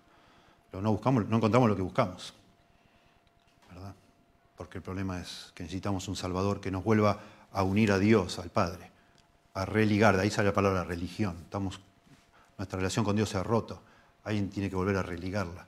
[0.72, 2.34] no, buscamos, no encontramos lo que buscamos.
[3.74, 3.94] ¿Verdad?
[4.56, 7.20] Porque el problema es que necesitamos un Salvador que nos vuelva
[7.52, 8.90] a unir a Dios, al Padre,
[9.54, 10.16] a religar.
[10.16, 11.46] De ahí sale la palabra religión.
[12.58, 13.82] Nuestra relación con Dios se ha roto.
[14.24, 15.66] Alguien tiene que volver a religarla.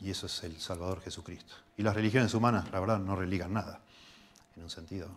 [0.00, 1.54] Y eso es el Salvador Jesucristo.
[1.76, 3.80] Y las religiones humanas, la verdad, no religan nada,
[4.56, 5.08] en un sentido.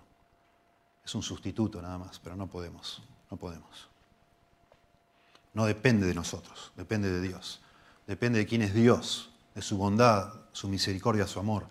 [1.03, 3.01] Es un sustituto nada más, pero no podemos,
[3.31, 3.87] no podemos.
[5.53, 7.61] No depende de nosotros, depende de Dios.
[8.05, 11.67] Depende de quién es Dios, de su bondad, su misericordia, su amor.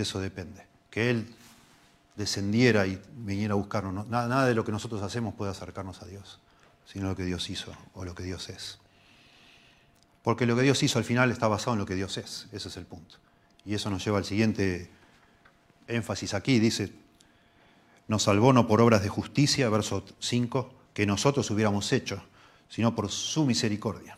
[0.00, 0.64] De eso depende.
[0.88, 1.26] Que Él
[2.16, 4.06] descendiera y viniera a buscarnos.
[4.08, 6.40] Nada, nada de lo que nosotros hacemos puede acercarnos a Dios,
[6.86, 8.78] sino lo que Dios hizo o lo que Dios es.
[10.22, 12.48] Porque lo que Dios hizo al final está basado en lo que Dios es.
[12.50, 13.16] Ese es el punto.
[13.66, 14.90] Y eso nos lleva al siguiente
[15.86, 16.58] énfasis aquí.
[16.58, 16.90] Dice,
[18.08, 22.22] nos salvó no por obras de justicia, verso 5, que nosotros hubiéramos hecho,
[22.70, 24.16] sino por su misericordia.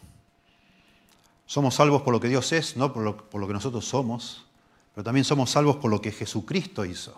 [1.46, 4.46] Somos salvos por lo que Dios es, no por lo, que nosotros somos,
[4.94, 7.16] pero también somos salvos por lo que Jesucristo hizo,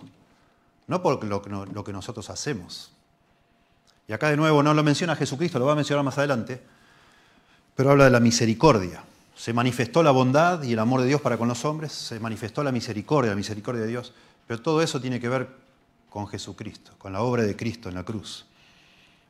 [0.87, 1.43] no por lo
[1.85, 2.91] que, nosotros hacemos.
[4.07, 6.63] Y acá de nuevo no lo menciona Jesucristo, lo va a mencionar más adelante,
[7.75, 9.03] pero habla de la misericordia.
[9.35, 12.63] Se manifestó la bondad y el amor de Dios para con los hombres, se manifestó
[12.63, 14.13] la misericordia, la misericordia de Dios,
[14.47, 15.49] pero todo eso tiene que ver
[16.11, 18.47] con Jesucristo, con la obra de Cristo en la cruz.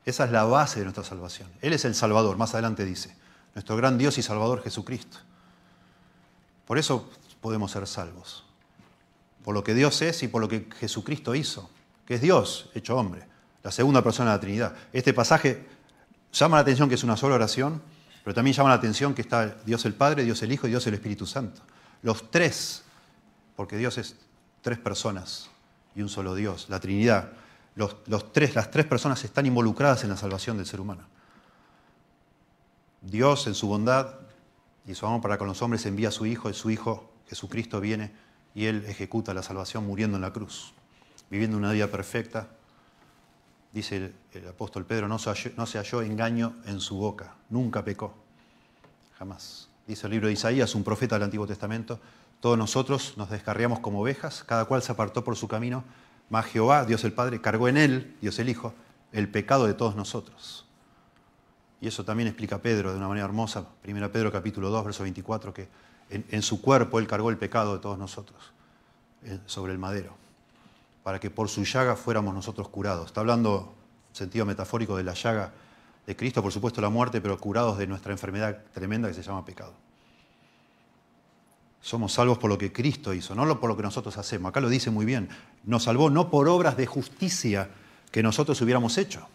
[0.05, 1.49] Esa es la base de nuestra salvación.
[1.63, 3.17] Él es el Salvador, más adelante dice,
[3.55, 5.17] nuestro gran Dios y Salvador Jesucristo.
[6.67, 7.09] Por eso
[7.45, 8.43] podemos ser salvos,
[9.45, 11.69] por lo que Dios es y por lo que Jesucristo hizo,
[12.07, 13.27] que es Dios hecho hombre,
[13.63, 14.75] la segunda persona de la Trinidad.
[14.95, 15.67] Este pasaje
[16.33, 17.83] llama la atención que es una sola oración,
[18.25, 20.87] pero también llama la atención que está Dios el Padre, Dios el Hijo y Dios
[20.87, 21.61] el Espíritu Santo.
[22.01, 22.83] Los tres,
[23.57, 24.17] porque Dios es
[24.63, 25.51] tres personas
[25.95, 27.33] y un solo Dios, la Trinidad.
[27.75, 27.95] Los,
[28.33, 31.03] tres, las tres personas están involucradas en la salvación del ser humano.
[33.03, 34.15] Dios en su bondad
[34.87, 37.81] y su amor para con los hombres envía a su Hijo, y su Hijo Jesucristo
[37.81, 38.13] viene
[38.55, 40.73] y Él ejecuta la salvación muriendo en la cruz,
[41.31, 42.49] viviendo una vida perfecta.
[43.73, 48.15] Dice el, apóstol Pedro, no se, halló, engaño en su boca, nunca pecó,
[49.19, 49.69] jamás.
[49.87, 51.99] Dice el libro de Isaías, un profeta del Antiguo Testamento,
[52.41, 55.83] todos nosotros nos descarriamos como ovejas, cada cual se apartó por su camino,
[56.31, 58.75] mas Jehová, Dios el Padre, cargó en él, Dios el Hijo,
[59.13, 60.67] el pecado de todos nosotros.
[61.81, 65.53] Y eso también explica Pedro de una manera hermosa, 1 Pedro capítulo 2, verso 24,
[65.53, 65.69] que
[66.31, 68.53] en, su cuerpo Él cargó el pecado de todos nosotros
[69.25, 70.17] eh, sobre el madero,
[71.03, 73.07] para que por su llaga fuéramos nosotros curados.
[73.07, 73.75] Está hablando
[74.11, 75.53] en sentido metafórico de la llaga
[76.07, 79.45] de Cristo, por supuesto la muerte, pero curados de nuestra enfermedad tremenda que se llama
[79.45, 79.73] pecado.
[81.81, 84.49] Somos salvos por lo que Cristo hizo, no por lo que nosotros hacemos.
[84.49, 85.29] Acá lo dice muy bien.
[85.65, 87.69] Nos salvó no por obras de justicia
[88.11, 89.27] que nosotros hubiéramos hecho.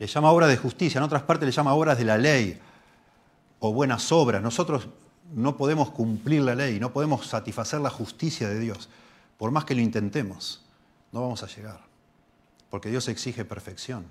[0.00, 2.58] Le llama obras de justicia, en otras partes le llama obras de la ley
[3.60, 4.42] o buenas obras.
[4.42, 4.88] Nosotros
[5.34, 8.88] no podemos cumplir la ley, no podemos satisfacer la justicia de Dios.
[9.38, 10.62] Por más que lo intentemos,
[11.10, 11.80] no vamos a llegar.
[12.70, 14.04] Porque Dios exige perfección.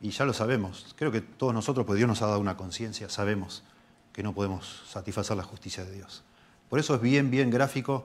[0.00, 0.94] Y ya lo sabemos.
[0.96, 3.64] Creo que todos nosotros, pues Dios nos ha dado una conciencia, sabemos
[4.12, 6.22] que no podemos satisfacer la justicia de Dios.
[6.68, 8.04] Por eso es bien, bien gráfico,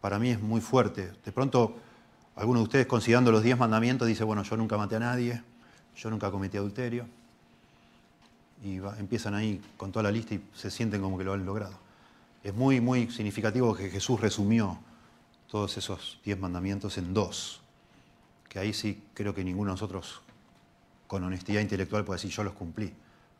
[0.00, 1.12] para mí es muy fuerte.
[1.24, 1.76] De pronto,
[2.34, 5.42] algunos de ustedes considerando los diez mandamientos, dice, bueno, yo nunca maté a nadie,
[5.96, 7.06] yo nunca cometí adulterio
[8.66, 11.74] y empiezan ahí con toda la lista y se sienten como que lo han logrado.
[12.42, 14.78] Es muy, muy significativo que Jesús resumió
[15.48, 17.60] todos esos diez mandamientos en dos,
[18.48, 20.20] que ahí sí creo que ninguno de nosotros
[21.06, 22.92] con honestidad intelectual puede decir yo los cumplí.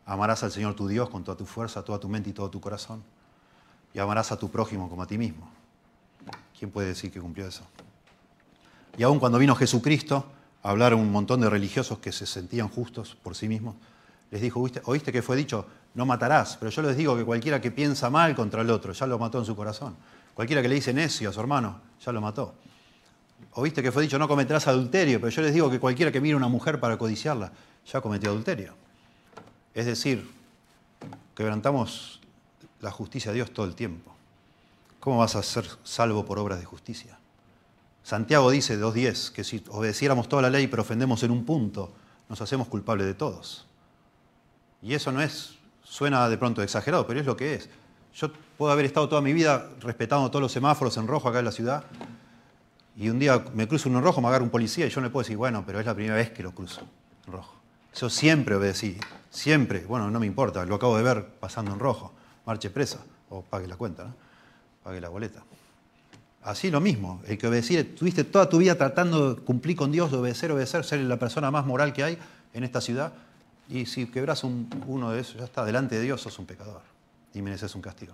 [0.05, 2.61] Amarás al Señor tu Dios con toda tu fuerza, toda tu mente y todo tu
[2.61, 3.03] corazón.
[3.93, 5.49] Y amarás a tu prójimo como a ti mismo.
[6.57, 7.63] ¿Quién puede decir que cumplió eso?
[8.97, 10.25] Y aún cuando vino Jesucristo
[10.63, 13.75] hablar a un montón de religiosos que se sentían justos por sí mismos,
[14.31, 15.65] les dijo, ¿oíste que fue dicho?
[15.93, 19.07] No matarás, pero yo les digo que cualquiera que piensa mal contra el otro, ya
[19.07, 19.95] lo mató en su corazón.
[20.33, 22.55] Cualquiera que le dice necio a su hermano, ya lo mató.
[23.53, 26.33] Oíste que fue dicho, no cometerás adulterio, pero yo les digo que cualquiera que mire
[26.33, 27.51] a una mujer para codiciarla,
[27.91, 28.73] ya cometió adulterio.
[29.73, 30.29] Es decir,
[31.35, 32.19] quebrantamos
[32.81, 34.11] la justicia de Dios todo el tiempo.
[34.99, 37.17] ¿Cómo vas a ser salvo por obras de justicia?
[38.03, 41.93] Santiago dice 2.10 que si obedeciéramos toda la ley pero ofendemos en un punto,
[42.29, 43.66] nos hacemos culpables de todos.
[44.81, 47.69] Y eso no es, suena de pronto exagerado, pero es lo que es.
[48.15, 51.45] Yo puedo haber estado toda mi vida respetando todos los semáforos en rojo acá en
[51.45, 51.83] la ciudad,
[52.97, 55.07] y un día me cruzo uno en rojo, me agarra un policía y yo no
[55.07, 56.81] le puedo decir, bueno, pero es la primera vez que lo cruzo
[57.27, 57.55] en rojo.
[57.95, 58.97] Yo siempre obedecí,
[59.29, 62.11] siempre, bueno, no me importa, lo acabo de ver pasando en rojo,
[62.45, 64.15] marche presa, o pague la cuenta, ¿no?
[64.83, 65.43] pague la boleta.
[66.41, 70.11] Así lo mismo, el que obedecí, tuviste toda tu vida tratando de cumplir con Dios,
[70.11, 72.17] de obedecer, obedecer, ser la persona más moral que hay
[72.53, 73.13] en esta ciudad,
[73.69, 76.81] y si quebras uno de esos, ya está, delante de Dios sos un pecador
[77.33, 78.13] y mereces un castigo.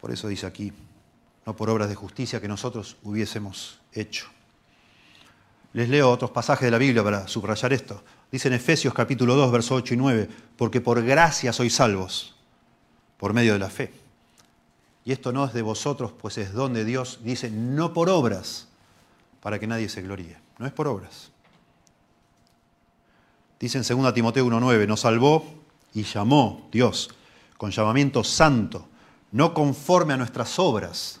[0.00, 0.72] Por eso dice aquí,
[1.46, 4.26] no por obras de justicia que nosotros hubiésemos hecho.
[5.72, 8.02] Les leo otros pasajes de la Biblia para subrayar esto.
[8.30, 12.34] Dice en Efesios capítulo 2, versos 8 y 9, porque por gracia sois salvos,
[13.18, 13.92] por medio de la fe.
[15.04, 17.20] Y esto no es de vosotros, pues es don de Dios.
[17.22, 18.68] Dice, no por obras,
[19.40, 20.38] para que nadie se gloríe.
[20.58, 21.30] No es por obras.
[23.58, 25.44] Dice en 2 Timoteo 1.9, nos salvó
[25.92, 27.10] y llamó Dios
[27.56, 28.88] con llamamiento santo,
[29.32, 31.20] no conforme a nuestras obras,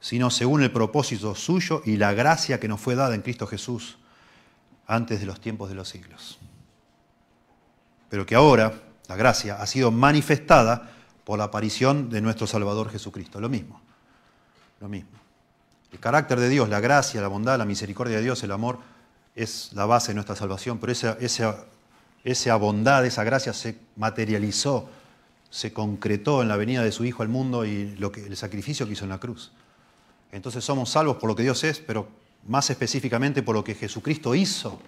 [0.00, 3.98] sino según el propósito suyo y la gracia que nos fue dada en Cristo Jesús
[4.86, 6.38] antes de los tiempos de los siglos.
[8.08, 10.90] Pero que ahora la gracia ha sido manifestada
[11.24, 13.40] por la aparición de nuestro Salvador Jesucristo.
[13.40, 13.80] Lo mismo,
[14.80, 15.18] lo mismo.
[15.92, 18.78] El carácter de Dios, la gracia, la bondad, la misericordia de Dios, el amor,
[19.34, 21.64] es la base de nuestra salvación, pero esa, esa,
[22.24, 24.88] esa bondad, esa gracia se materializó,
[25.50, 28.86] se concretó en la venida de su Hijo al mundo y lo que, el sacrificio
[28.86, 29.52] que hizo en la cruz.
[30.30, 32.08] Entonces somos salvos por lo que Dios es, pero
[32.46, 34.80] más específicamente por lo que Jesucristo hizo,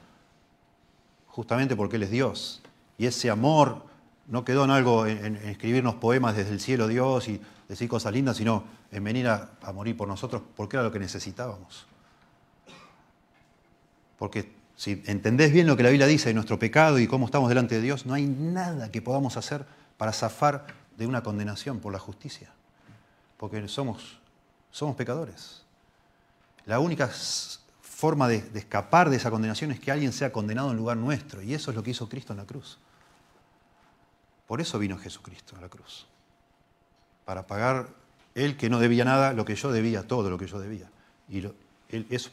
[1.26, 2.62] justamente porque Él es Dios.
[2.96, 3.84] Y ese amor
[4.26, 8.36] no quedó en algo, en, escribirnos poemas desde el cielo Dios y decir cosas lindas,
[8.36, 11.86] sino en venir a morir por nosotros porque era lo que necesitábamos.
[14.24, 17.50] Porque si entendés bien lo que la Biblia dice de nuestro pecado y cómo estamos
[17.50, 19.66] delante de Dios, no hay nada que podamos hacer
[19.98, 22.50] para zafar de una condenación por la justicia.
[23.36, 24.18] Porque somos,
[24.70, 25.64] somos pecadores.
[26.64, 27.10] La única
[27.82, 31.42] forma de, escapar de esa condenación es que alguien sea condenado en lugar nuestro.
[31.42, 32.78] Y eso es lo que hizo Cristo en la cruz.
[34.46, 36.06] Por eso vino Jesucristo a la cruz.
[37.26, 37.90] Para pagar
[38.34, 40.88] Él que no debía nada, lo que yo debía, todo lo que yo debía.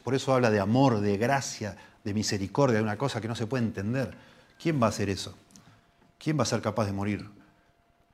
[0.02, 3.46] Por eso habla de amor, de gracia, de misericordia, de una cosa que no se
[3.46, 4.14] puede entender.
[4.60, 5.34] ¿Quién va a hacer eso?
[6.18, 7.28] ¿Quién va a ser capaz de morir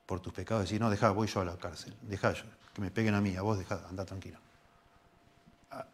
[0.08, 2.90] por tus pecados, decir, no, deja, voy yo a la cárcel, deja yo, que me
[2.90, 4.38] peguen a mí, a vos deja, anda tranquilo.
[5.70, 5.84] Ah,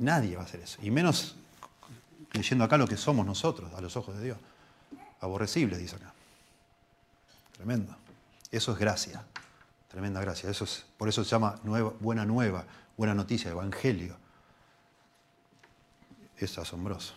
[0.00, 1.36] nadie va a hacer eso, y menos
[2.32, 4.38] leyendo acá lo que somos nosotros, a los ojos de Dios.
[5.20, 6.12] Aborrecible, dice acá.
[7.52, 7.94] Tremendo.
[8.50, 9.22] Eso es gracia,
[9.86, 10.50] tremenda gracia.
[10.50, 11.54] Eso es, por eso se llama
[12.00, 12.64] buena nueva,
[12.96, 14.16] buena noticia, evangelio.
[16.44, 17.14] Es asombroso.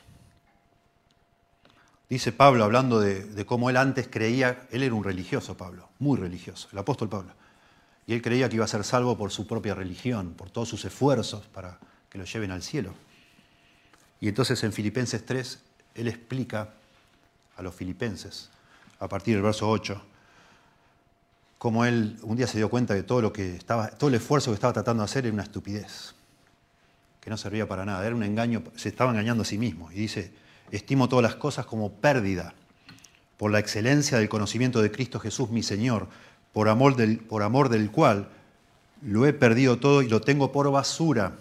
[2.10, 6.70] Dice Pablo, hablando de, cómo él antes creía, él era un religioso, Pablo, muy religioso,
[6.72, 7.34] el apóstol Pablo.
[8.06, 10.86] Y él creía que iba a ser salvo por su propia religión, por todos sus
[10.86, 11.78] esfuerzos para
[12.10, 12.94] que lo lleven al cielo.
[14.22, 15.60] Y entonces en Filipenses 3,
[15.96, 16.70] él explica
[17.58, 18.50] a los filipenses,
[19.00, 20.02] a partir del verso 8,
[21.58, 24.52] cómo él un día se dio cuenta de todo, lo que estaba, todo el esfuerzo
[24.52, 26.16] que estaba tratando de hacer era una estupidez,
[27.28, 29.92] que no servía para nada, era un engaño, se estaba engañando a sí mismo.
[29.92, 30.32] Y dice,
[30.72, 32.54] estimo todas las cosas como pérdida
[33.36, 36.08] por la excelencia del conocimiento de Cristo Jesús, mi Señor,
[36.54, 38.30] por amor del, por amor del cual
[39.02, 41.34] lo he perdido todo y lo tengo por basura.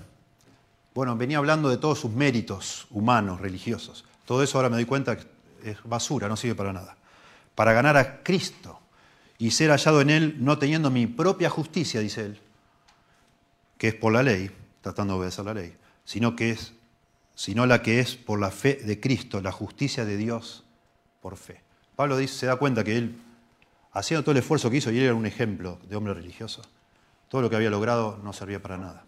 [0.92, 4.04] Bueno, venía hablando de todos sus méritos humanos, religiosos.
[4.24, 5.24] Todo eso ahora me doy cuenta que
[5.62, 6.96] es basura, no sirve para nada.
[7.54, 8.80] Para ganar a Cristo
[9.38, 12.40] y ser hallado en Él no teniendo mi propia justicia, dice él,
[13.78, 14.50] que es por la ley,
[14.86, 16.72] tratando de obedecer la ley, sino que es
[17.34, 20.62] sino la que es por la fe de Cristo, la justicia de Dios
[21.20, 21.60] por fe.
[21.96, 23.18] Pablo dice, se da cuenta que él,
[23.92, 26.62] haciendo todo el esfuerzo que hizo, y él era un ejemplo de hombre religioso,
[27.28, 29.04] todo lo que había logrado no servía para nada.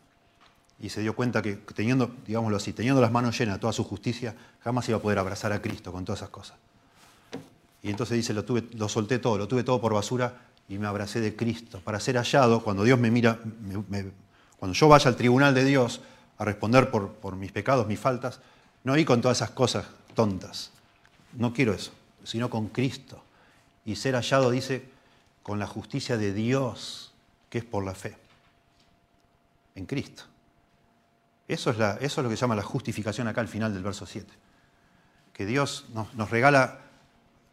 [0.81, 3.85] Y se dio cuenta que teniendo, digámoslo así, teniendo las manos llenas de toda su
[3.85, 6.59] justicia, jamás iba a poder abrazar a Cristo con todas esas cosas.
[7.83, 10.89] Y entonces dice, lo, tuve, lo solté todo, lo tuve todo por basura y me
[10.89, 13.39] abracé de Cristo, para ser hallado cuando Dios me mira,
[14.59, 16.01] cuando yo vaya al tribunal de Dios,
[16.39, 18.41] a responder por, mis pecados, mis faltas,
[18.85, 20.71] no ir con todas esas cosas tontas.
[21.35, 21.93] No quiero eso,
[22.25, 23.23] sino con Cristo.
[23.85, 24.89] Y ser hallado, dice,
[25.43, 27.13] con la justicia de Dios,
[27.51, 28.17] que es por la fe,
[29.75, 30.25] en Cristo.
[31.49, 34.31] Eso es, lo que se llama la justificación acá al final del verso 7.
[35.33, 36.81] Que Dios nos, nos regala,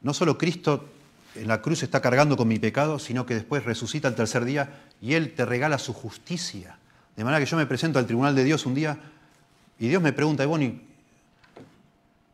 [0.02, 0.90] no solo Cristo
[1.36, 4.84] en la cruz está cargando con mi pecado, sino que después resucita el tercer día
[5.02, 6.78] y Él te regala su justicia.
[7.16, 8.98] De manera que yo me presento al tribunal de Dios un día
[9.80, 10.88] y Dios me pregunta, ¿y,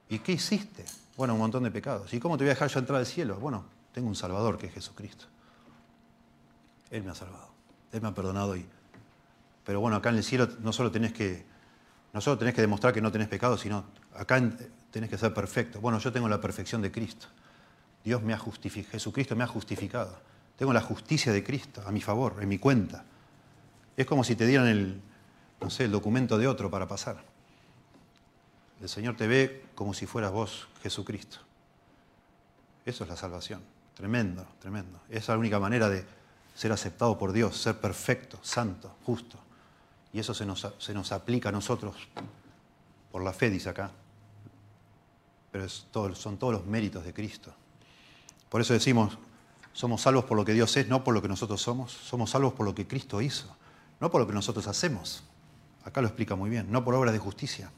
[0.10, 0.86] ¿y qué hiciste?
[1.18, 2.14] Bueno, un montón de pecados.
[2.14, 3.38] ¿Y cómo te voy a dejar yo entrar al cielo?
[3.38, 5.26] Bueno, tengo un Salvador que es Jesucristo.
[6.90, 7.50] Él me ha salvado.
[7.92, 8.56] Él me ha perdonado.
[8.56, 8.66] Y...
[9.66, 11.46] Pero bueno, acá en el cielo no solo tenés que,
[12.14, 14.42] no solo tenés que demostrar que no tenés pecado, sino acá
[14.92, 15.80] tenés que ser perfecto.
[15.80, 17.28] Bueno, yo tengo la perfección de Cristo.
[18.04, 20.20] Dios me ha justificado, Jesucristo me ha justificado.
[20.58, 23.06] Tengo la justicia de Cristo a mi favor, en mi cuenta.
[23.98, 25.02] Es como si te dieran el,
[25.60, 27.24] no sé, el documento de otro para pasar.
[28.82, 31.38] El Señor te ve como si fueras vos, Jesucristo.
[32.86, 33.62] Eso es la salvación.
[33.94, 35.00] Tremendo, tremendo.
[35.10, 36.04] Esa es la única manera de
[36.56, 39.38] ser aceptado por Dios, ser perfecto, santo, justo.
[40.14, 41.96] Y eso se nos, se nos aplica a nosotros
[43.12, 43.92] por la fe, dice acá.
[45.52, 47.54] Pero son todos los méritos de Cristo.
[48.50, 49.18] Por eso decimos,
[49.74, 51.92] somos salvos por lo que Dios es, no por lo que nosotros somos.
[51.92, 53.56] Somos salvos por lo que Cristo hizo.
[54.02, 55.24] No por lo que nosotros hacemos,
[55.86, 57.72] acá lo explica muy bien, no por obras de justicia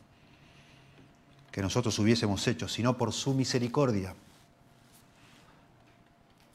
[1.51, 4.15] que nosotros hubiésemos hecho, sino por su misericordia.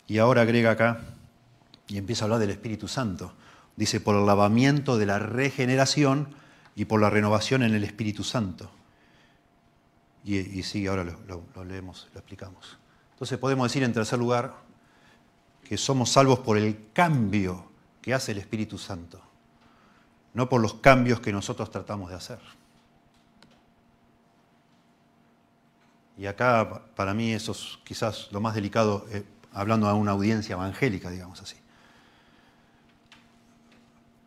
[0.08, 1.00] Y ahora agrega acá,
[1.86, 3.32] y empieza a hablar del Espíritu Santo,
[3.76, 6.34] dice, por el lavamiento de la regeneración
[6.74, 8.70] y por la renovación en el Espíritu Santo.
[10.24, 12.78] Y, y sigue, ahora lo, lo leemos, lo explicamos.
[13.12, 14.54] Entonces podemos decir en tercer lugar
[15.62, 17.70] que somos salvos por el cambio
[18.02, 19.27] que hace el Espíritu Santo
[20.34, 22.38] no por los cambios que nosotros tratamos de hacer.
[26.16, 30.54] Y acá para mí eso es quizás lo más delicado, eh, hablando a una audiencia
[30.54, 31.56] evangélica, digamos así.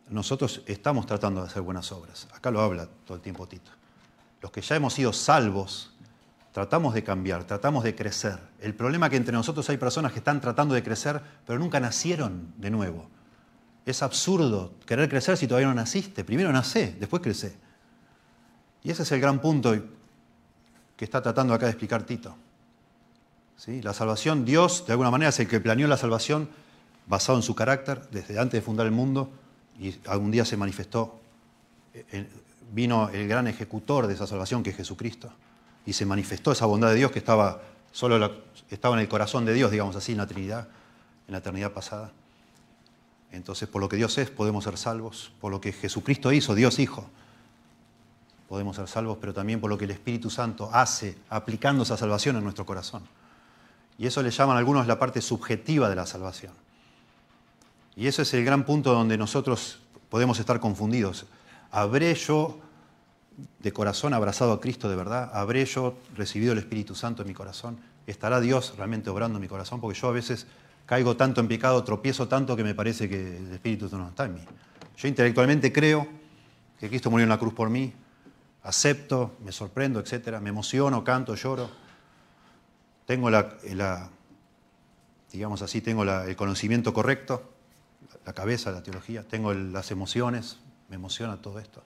[0.08, 2.28] Nosotros estamos tratando de hacer buenas obras.
[2.34, 3.70] Acá lo habla todo el tiempo Tito.
[4.40, 5.92] Los que ya hemos sido salvos,
[6.52, 8.38] tratamos de cambiar, tratamos de crecer.
[8.60, 11.78] El problema es que entre nosotros hay personas que están tratando de crecer, pero nunca
[11.78, 13.08] nacieron de nuevo.
[13.84, 16.24] Es absurdo querer crecer si todavía no naciste.
[16.24, 17.48] Primero nacé, después crecí.
[18.84, 19.74] Y ese es el gran punto
[20.96, 22.34] que está tratando acá de explicar Tito.
[23.56, 23.82] ¿Sí?
[23.82, 26.48] La salvación, Dios de alguna manera es el que planeó la salvación
[27.06, 29.30] basado en su carácter desde antes de fundar el mundo
[29.78, 31.20] y algún día se manifestó,
[31.94, 32.28] eh,
[32.72, 35.32] vino el gran ejecutor de esa salvación que es Jesucristo
[35.84, 39.52] y se manifestó esa bondad de Dios que estaba, solo estaba en el corazón de
[39.52, 40.68] Dios, digamos así, en la Trinidad,
[41.26, 42.12] en la eternidad pasada.
[43.32, 45.32] Entonces, por lo que Dios es, podemos ser salvos.
[45.40, 47.08] Por lo que Jesucristo hizo, Dios Hijo,
[48.48, 52.36] podemos ser salvos, pero también por lo que el Espíritu Santo hace aplicando esa salvación
[52.36, 53.02] en nuestro corazón.
[53.96, 56.52] Y eso le llaman algunos la parte subjetiva de la salvación.
[57.96, 59.80] Y ese es el gran punto donde nosotros
[60.10, 61.26] podemos estar confundidos.
[61.70, 62.58] ¿Habré yo
[63.60, 65.30] de corazón abrazado a Cristo de verdad?
[65.32, 67.78] ¿Habré yo recibido el Espíritu Santo en mi corazón?
[68.06, 69.80] ¿Estará Dios realmente obrando en mi corazón?
[69.80, 70.46] Porque yo a veces
[70.86, 74.34] caigo tanto en pecado, tropiezo tanto que me parece que el Espíritu no está en
[74.34, 74.40] mí.
[74.96, 76.06] Yo intelectualmente creo
[76.78, 77.92] que Cristo murió en la cruz por mí,
[78.62, 80.38] acepto, me sorprendo, etc.
[80.40, 81.70] Me emociono, canto, lloro.
[83.06, 84.10] Tengo la,
[85.32, 87.50] digamos así, tengo el conocimiento correcto,
[88.24, 90.58] la cabeza, la teología, tengo las emociones,
[90.88, 91.82] me emociona todo esto.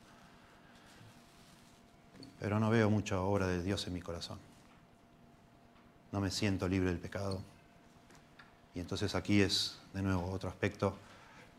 [2.38, 4.38] Pero no veo mucha obra de Dios en mi corazón.
[6.12, 7.40] No me siento libre del pecado.
[8.77, 10.95] Y entonces aquí es, de nuevo, otro aspecto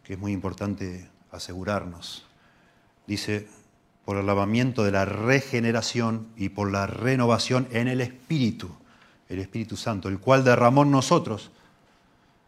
[0.03, 2.27] que es muy importante asegurarnos.
[3.07, 3.47] Dice,
[4.05, 8.69] por el lavamiento de la regeneración y por la renovación en el Espíritu,
[9.29, 11.49] el Espíritu Santo, el cual derramó en nosotros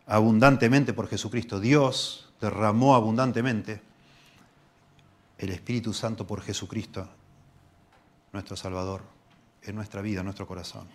[0.05, 1.59] abundantemente por Jesucristo.
[1.59, 3.82] Dios derramó abundantemente
[5.39, 7.09] el Espíritu Santo por Jesucristo,
[8.34, 9.01] nuestro Salvador,
[9.63, 10.88] en nuestra vida, en nuestro corazón.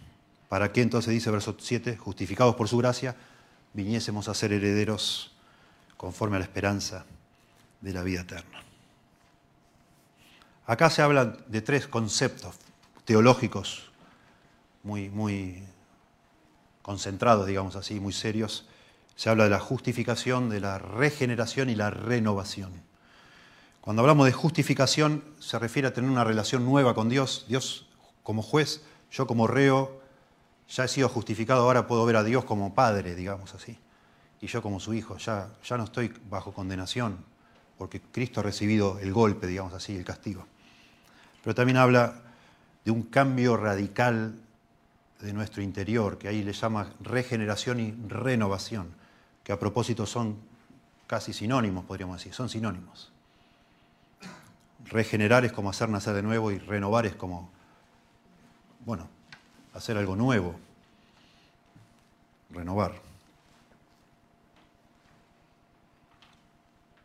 [0.48, 1.96] ¿Para qué entonces dice verso 7?
[1.96, 3.16] Justificados por su gracia,
[3.74, 5.32] viniésemos a ser herederos
[5.96, 7.04] conforme a la esperanza
[7.80, 8.62] de la vida eterna.
[10.66, 12.56] Acá se habla de tres conceptos
[13.04, 13.90] teológicos
[14.82, 15.62] muy, muy
[16.80, 18.66] concentrados, digamos así, muy serios.
[19.16, 22.72] Se habla de la justificación, de la regeneración y la renovación.
[23.80, 27.44] Cuando hablamos de justificación se refiere a tener una relación nueva con Dios.
[27.48, 27.86] Dios
[28.22, 30.00] como juez, yo como reo,
[30.68, 33.78] ya he sido justificado, ahora puedo ver a Dios como padre, digamos así.
[34.40, 37.18] Y yo como su hijo, ya, ya no estoy bajo condenación,
[37.78, 40.46] porque Cristo ha recibido el golpe, digamos así, el castigo.
[41.42, 42.22] Pero también habla
[42.84, 44.34] de un cambio radical
[45.20, 48.94] de nuestro interior, que ahí le llama regeneración y renovación,
[49.42, 50.36] que a propósito son
[51.06, 53.12] casi sinónimos, podríamos decir, son sinónimos.
[54.86, 57.50] Regenerar es como hacer nacer de nuevo y renovar es como,
[58.84, 59.08] bueno,
[59.74, 60.54] hacer algo nuevo,
[62.50, 63.04] renovar.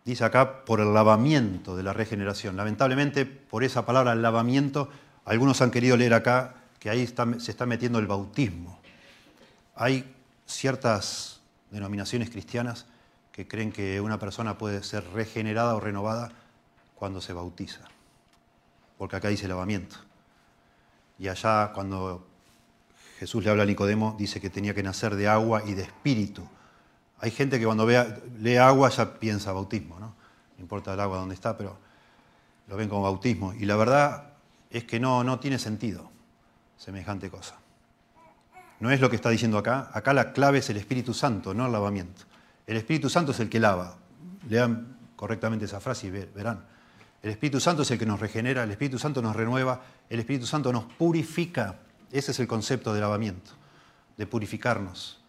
[0.10, 2.58] dice acá, por el lavamiento de la regeneración.
[2.58, 4.90] Lamentablemente, por esa palabra lavamiento,
[5.26, 8.80] algunos han querido leer acá que ahí se está metiendo el bautismo.
[9.76, 10.16] Hay
[10.48, 12.88] ciertas denominaciones cristianas
[13.32, 16.32] que creen que una persona puede ser regenerada o renovada
[16.96, 17.82] cuando se bautiza,
[18.98, 19.98] porque acá dice lavamiento.
[21.20, 22.26] Y allá cuando
[23.20, 26.48] Jesús le habla a Nicodemo, dice que tenía que nacer de agua y de espíritu.
[27.20, 30.16] Hay gente que cuando lee agua ya piensa bautismo, ¿no?
[30.58, 31.78] No importa el agua donde está, pero
[32.70, 33.54] lo ven como bautismo.
[33.54, 34.36] Y la verdad
[34.70, 36.10] es que no, no tiene sentido
[36.78, 37.56] semejante cosa.
[38.80, 39.90] No es lo que está diciendo acá.
[39.94, 42.22] Acá la clave es el Espíritu Santo, no el lavamiento.
[42.66, 43.98] El Espíritu Santo es el que lava.
[44.48, 46.64] Lean correctamente esa frase y verán.
[47.22, 50.46] El Espíritu Santo es el que nos regenera, el Espíritu Santo nos renueva, el Espíritu
[50.46, 51.80] Santo nos purifica.
[52.12, 53.52] Ese es el concepto de lavamiento,
[54.18, 55.20] de purificarnos.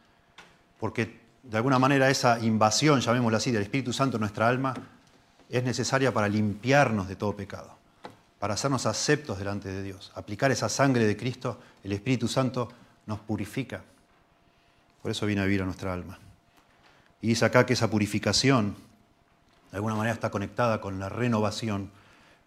[0.79, 4.75] Porque de alguna manera esa invasión, llamémosla así, del Espíritu Santo en nuestra alma
[5.49, 7.77] es necesaria para limpiarnos de todo pecado,
[8.39, 10.13] para hacernos aceptos delante de Dios.
[10.15, 12.71] Aplicar esa sangre de Cristo, el Espíritu Santo,
[13.07, 13.83] nos purifica.
[15.03, 16.19] Por eso viene a vivir a nuestra alma.
[17.21, 18.77] Y dice acá que esa purificación,
[19.71, 21.91] de alguna manera, está conectada con la renovación,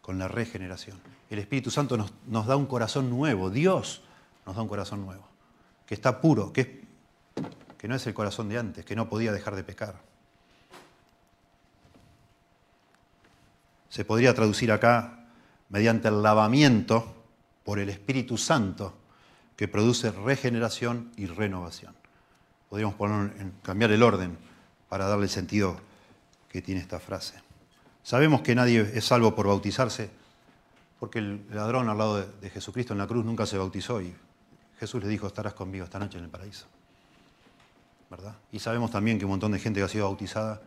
[0.02, 1.00] con la regeneración.
[1.30, 4.02] El Espíritu Santo nos, nos da un corazón nuevo, Dios
[4.46, 5.28] nos da un corazón nuevo,
[5.86, 6.84] que está puro, que
[7.84, 9.96] no es el corazón de antes, que no podía dejar de pecar.
[13.90, 15.28] Se podría traducir acá
[15.70, 17.14] mediante el lavamiento
[17.64, 18.94] por el Espíritu Santo
[19.56, 21.94] que produce regeneración y renovación.
[22.70, 24.38] Podríamos poner, cambiar el orden
[24.90, 25.78] para darle el sentido
[26.50, 27.36] que tiene esta frase.
[28.02, 30.10] Sabemos que nadie es salvo por bautizarse,
[31.00, 34.16] porque el ladrón al lado de Jesucristo en la cruz nunca se bautizó y
[34.84, 36.66] Jesús le dijo, estarás conmigo esta noche en el paraíso.
[38.52, 40.62] Y sabemos también que un montón de gente que ha sido bautizada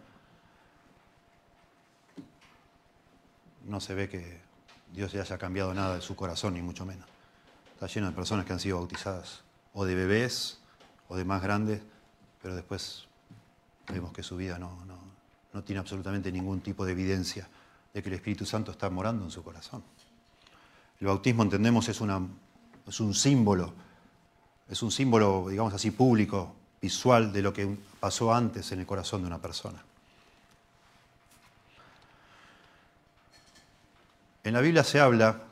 [3.66, 4.40] no se ve que
[4.90, 7.06] Dios ya haya cambiado nada de su corazón, ni mucho menos.
[7.74, 9.42] Está lleno de personas que han sido bautizadas,
[9.74, 10.60] o de bebés,
[11.08, 11.82] o de más grandes,
[12.40, 13.04] pero después
[13.92, 14.78] vemos que su vida no,
[15.52, 17.46] no tiene absolutamente ningún tipo de evidencia
[17.92, 19.84] de que el Espíritu Santo está morando en su corazón.
[21.00, 22.26] El bautismo, entendemos, es, una,
[22.86, 23.74] es un símbolo,
[24.68, 29.22] es un símbolo, digamos así, público visual de lo que pasó antes en el corazón
[29.22, 29.82] de una persona.
[34.44, 35.42] En la Biblia se habla,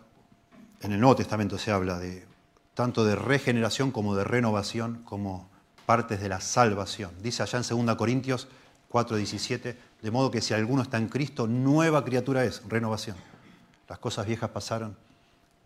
[0.81, 2.27] en el Nuevo Testamento se habla de
[2.75, 5.49] tanto de regeneración como de renovación, como
[5.87, 7.11] partes de la salvación.
[7.23, 8.49] Dice allá en 2 Corintios
[8.91, 13.17] 4:17, de modo que si alguno está en Cristo, nueva criatura es, renovación.
[13.89, 14.97] Las cosas viejas pasaron,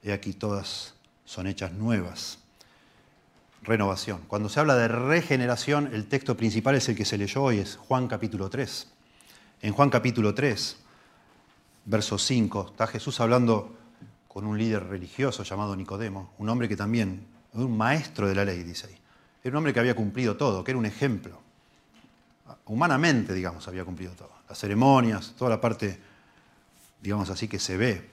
[0.03, 0.95] y aquí todas
[1.25, 2.39] son hechas nuevas.
[3.63, 4.23] Renovación.
[4.29, 7.77] Cuando se habla de regeneración, el texto principal es el que se leyó hoy, es
[7.77, 8.89] Juan capítulo 3.
[9.63, 10.77] En Juan capítulo 3,
[11.85, 13.77] verso 5, está Jesús hablando
[14.29, 18.63] con un líder religioso llamado Nicodemo, un hombre que también, un maestro de la ley,
[18.63, 18.99] dice ahí.
[19.43, 21.41] Era un hombre que había cumplido todo, que era un ejemplo.
[22.67, 24.31] Humanamente, digamos, había cumplido todo.
[24.49, 25.99] Las ceremonias, toda la parte,
[27.03, 28.11] digamos así, que se ve.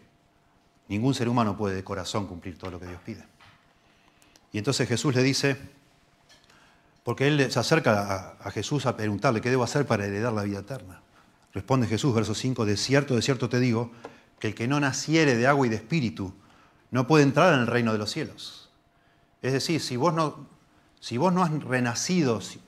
[0.88, 3.24] Ningún ser humano puede de corazón cumplir todo lo que Dios pide.
[4.56, 5.58] Y entonces Jesús le dice,
[7.04, 10.60] porque él se acerca a, Jesús a preguntarle, ¿qué debo hacer para heredar la vida
[10.60, 11.02] eterna?
[11.54, 13.92] Responde Jesús, verso 5, de cierto, de cierto te digo,
[14.40, 16.34] que el que no naciere de agua y de espíritu
[16.90, 18.70] no puede entrar en el reino de los cielos.
[19.42, 20.48] Es decir, si vos no,
[21.02, 22.62] si vos no has renacido, si,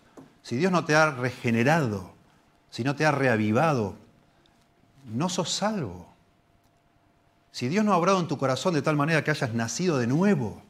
[0.43, 2.11] si Dios no te ha regenerado,
[2.69, 3.95] si no te ha reavivado,
[5.05, 6.13] no sos salvo.
[7.53, 10.07] Si Dios no ha obrado en tu corazón de tal manera que hayas nacido de
[10.07, 10.66] nuevo,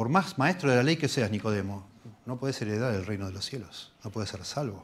[0.00, 1.86] por más maestro de la ley que seas, Nicodemo,
[2.24, 4.82] no puedes heredar el reino de los cielos, no puedes ser salvo.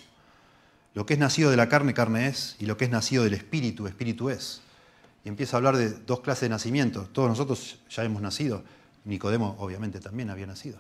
[0.93, 3.33] Lo que es nacido de la carne, carne es, y lo que es nacido del
[3.33, 4.61] espíritu, espíritu es
[5.25, 7.09] y empieza a hablar de dos clases de nacimiento.
[7.15, 8.63] Todos nosotros ya hemos nacido,
[9.07, 10.77] Nicodemo obviamente también había nacido.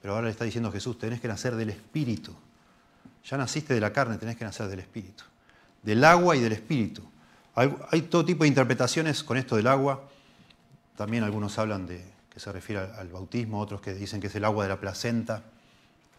[0.00, 2.34] Pero ahora le está diciendo Jesús, tenés que nacer del Espíritu.
[3.26, 5.24] Ya naciste de la carne, tenés que nacer del Espíritu.
[5.82, 7.02] Del agua y del Espíritu.
[7.54, 10.08] Hay, todo tipo de interpretaciones con esto del agua.
[10.96, 14.34] También algunos hablan de que se refiere al, al bautismo, otros que dicen que es
[14.34, 15.42] el agua de la placenta,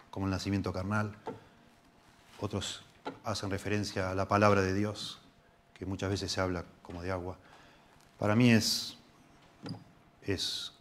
[0.09, 1.15] como el nacimiento carnal.
[2.39, 2.83] Otros
[3.23, 5.21] hacen referencia a la palabra de Dios,
[5.75, 7.37] que muchas veces se habla como de agua.
[8.17, 8.97] Para mí es,
[10.23, 10.73] es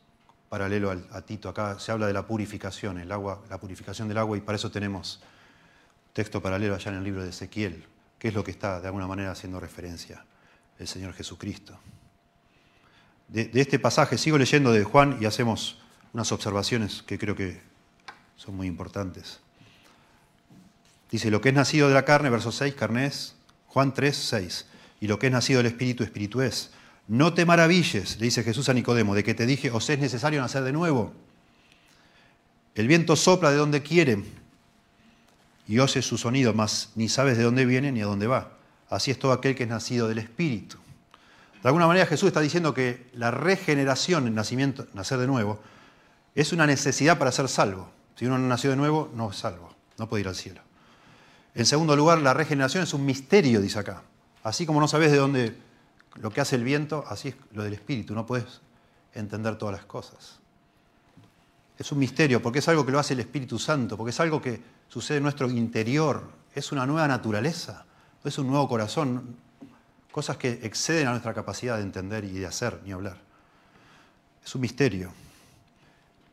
[0.49, 1.51] paralelo a Tito.
[1.51, 4.70] Acá se habla de la purificación, el agua, la purificación del agua, y para eso
[4.70, 5.20] tenemos
[6.14, 7.84] texto paralelo allá en el libro de Ezequiel,
[8.18, 10.24] que es lo que está de alguna manera haciendo referencia
[10.78, 11.78] el Señor Jesucristo.
[13.29, 15.79] De, este pasaje sigo leyendo de Juan y hacemos
[16.12, 17.61] unas observaciones que creo que
[18.37, 19.41] son muy importantes.
[21.11, 23.37] Dice, lo que es nacido de la carne, verso 6, carne es,
[23.68, 24.66] Juan 3, 6,
[25.01, 26.70] y lo que es nacido del Espíritu, Espíritu es.
[27.09, 30.41] No te maravilles, le dice Jesús a Nicodemo, de que te dije, os es necesario
[30.41, 31.12] nacer de nuevo.
[32.74, 34.22] El viento sopla de donde quiere
[35.68, 38.53] y oyes su sonido, mas ni sabes de dónde viene ni a dónde va.
[38.89, 40.79] Así es todo aquel que es nacido del Espíritu.
[41.63, 45.61] De alguna manera Jesús está diciendo que la regeneración, el nacimiento, nacer de nuevo,
[46.35, 47.91] es una necesidad para ser salvo.
[48.15, 50.61] Si uno no nació de nuevo, no es salvo, no puede ir al cielo.
[51.55, 54.03] En segundo lugar, la regeneración es un misterio, dice acá.
[54.43, 55.57] Así como no sabes de dónde
[56.17, 58.61] lo que hace el viento, así es lo del espíritu, no puedes
[59.15, 60.39] entender todas las cosas.
[61.79, 64.41] Es un misterio porque es algo que lo hace el Espíritu Santo, porque es algo
[64.41, 67.85] que sucede en nuestro interior, es una nueva naturaleza,
[68.25, 69.37] es un nuevo corazón,
[70.17, 73.19] cosas que exceden a nuestra capacidad de entender y de hacer ni hablar.
[74.43, 75.12] Es un misterio.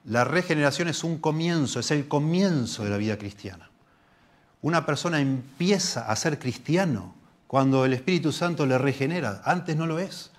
[0.05, 3.69] La regeneración es un comienzo, es el comienzo de la vida cristiana.
[4.61, 7.13] Una persona empieza a ser cristiano
[7.45, 9.41] cuando el Espíritu Santo le regenera.
[9.43, 10.31] Antes no lo es.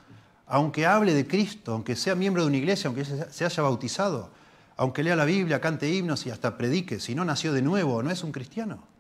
[0.46, 4.30] Aunque hable de Cristo, aunque sea miembro de una iglesia, aunque se haya bautizado,
[4.78, 8.10] aunque lea la Biblia, cante himnos y hasta predique, si no nació de nuevo, no
[8.10, 8.93] es un cristiano.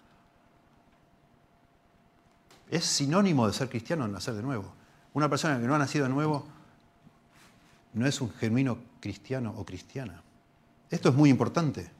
[2.70, 4.72] Es sinónimo de ser cristiano nacer de nuevo.
[5.12, 6.46] Una persona que no ha nacido de nuevo
[7.92, 10.22] no es un genuino cristiano o cristiana.
[10.90, 11.90] Esto es muy importante,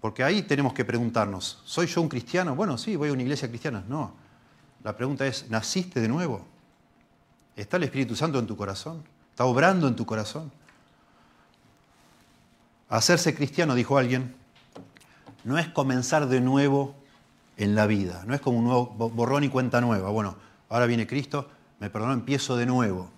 [0.00, 2.54] porque ahí tenemos que preguntarnos, ¿soy yo un cristiano?
[2.54, 3.82] Bueno, sí, voy a una iglesia cristiana.
[3.88, 4.12] No,
[4.84, 6.46] la pregunta es, ¿naciste de nuevo?
[7.56, 9.02] ¿Está el Espíritu Santo en tu corazón?
[9.30, 10.52] ¿Está obrando en tu corazón?
[12.88, 14.34] Hacerse cristiano, dijo alguien,
[15.44, 16.94] no es comenzar de nuevo
[17.56, 20.10] en la vida, no es como un nuevo borrón y cuenta nueva.
[20.10, 20.36] Bueno,
[20.68, 21.48] ahora viene Cristo,
[21.78, 23.10] me perdonó, empiezo de nuevo.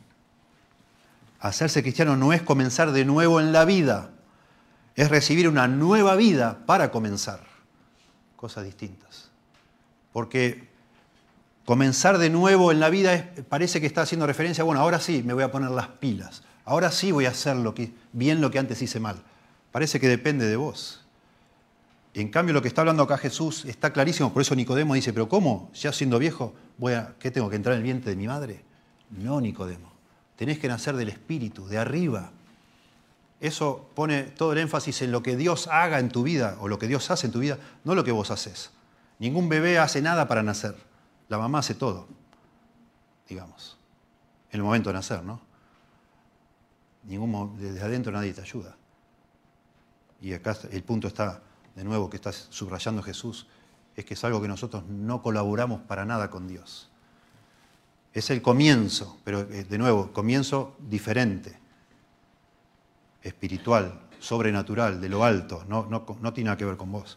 [1.40, 4.10] Hacerse cristiano no es comenzar de nuevo en la vida,
[4.94, 7.40] es recibir una nueva vida para comenzar.
[8.36, 9.30] Cosas distintas.
[10.12, 10.72] Porque
[11.64, 15.32] Comenzar de nuevo en la vida parece que está haciendo referencia, bueno, ahora sí me
[15.32, 18.58] voy a poner las pilas, ahora sí voy a hacer lo que, bien lo que
[18.58, 19.22] antes hice mal.
[19.70, 21.01] Parece que depende de vos.
[22.14, 25.28] En cambio, lo que está hablando acá Jesús está clarísimo, por eso Nicodemo dice, pero
[25.28, 25.70] ¿cómo?
[25.74, 28.62] Ya siendo viejo, voy a, ¿qué tengo que entrar en el vientre de mi madre?
[29.10, 29.92] No, Nicodemo.
[30.36, 32.32] Tenés que nacer del Espíritu, de arriba.
[33.40, 36.78] Eso pone todo el énfasis en lo que Dios haga en tu vida o lo
[36.78, 38.70] que Dios hace en tu vida, no lo que vos haces.
[39.18, 40.76] Ningún bebé hace nada para nacer.
[41.28, 42.08] La mamá hace todo,
[43.28, 43.78] digamos,
[44.50, 45.40] en el momento de nacer, ¿no?
[47.04, 48.76] Ningún, desde adentro nadie te ayuda.
[50.20, 51.42] Y acá el punto está,
[51.74, 53.46] de nuevo, que está subrayando Jesús,
[53.96, 56.90] es que es algo que nosotros no colaboramos para nada con Dios.
[58.12, 61.58] Es el comienzo, pero eh, de nuevo, comienzo diferente,
[63.22, 67.16] espiritual, sobrenatural, de lo alto, no, no, tiene nada que ver con vos.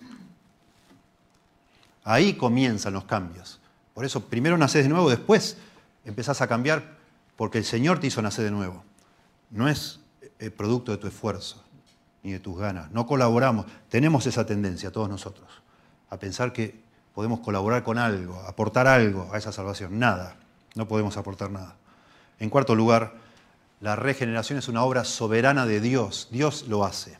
[2.04, 3.60] Ahí comienzan los cambios.
[3.94, 5.58] Por eso primero naces de nuevo, después
[6.06, 6.98] empezás a cambiar
[7.36, 8.84] porque el Señor te hizo nacer de nuevo.
[9.50, 10.00] No es
[10.40, 11.65] el producto de tu esfuerzo
[12.26, 12.92] ni de tus ganas.
[12.92, 13.68] No colaboramos.
[13.88, 15.48] Tenemos esa tendencia, todos nosotros,
[16.10, 20.00] a pensar que podemos colaborar con algo, aportar algo a esa salvación.
[20.00, 20.36] Nada.
[20.74, 21.76] No podemos aportar nada.
[22.40, 23.14] En cuarto lugar,
[23.80, 26.28] la regeneración es una obra soberana de Dios.
[26.32, 27.18] Dios lo hace,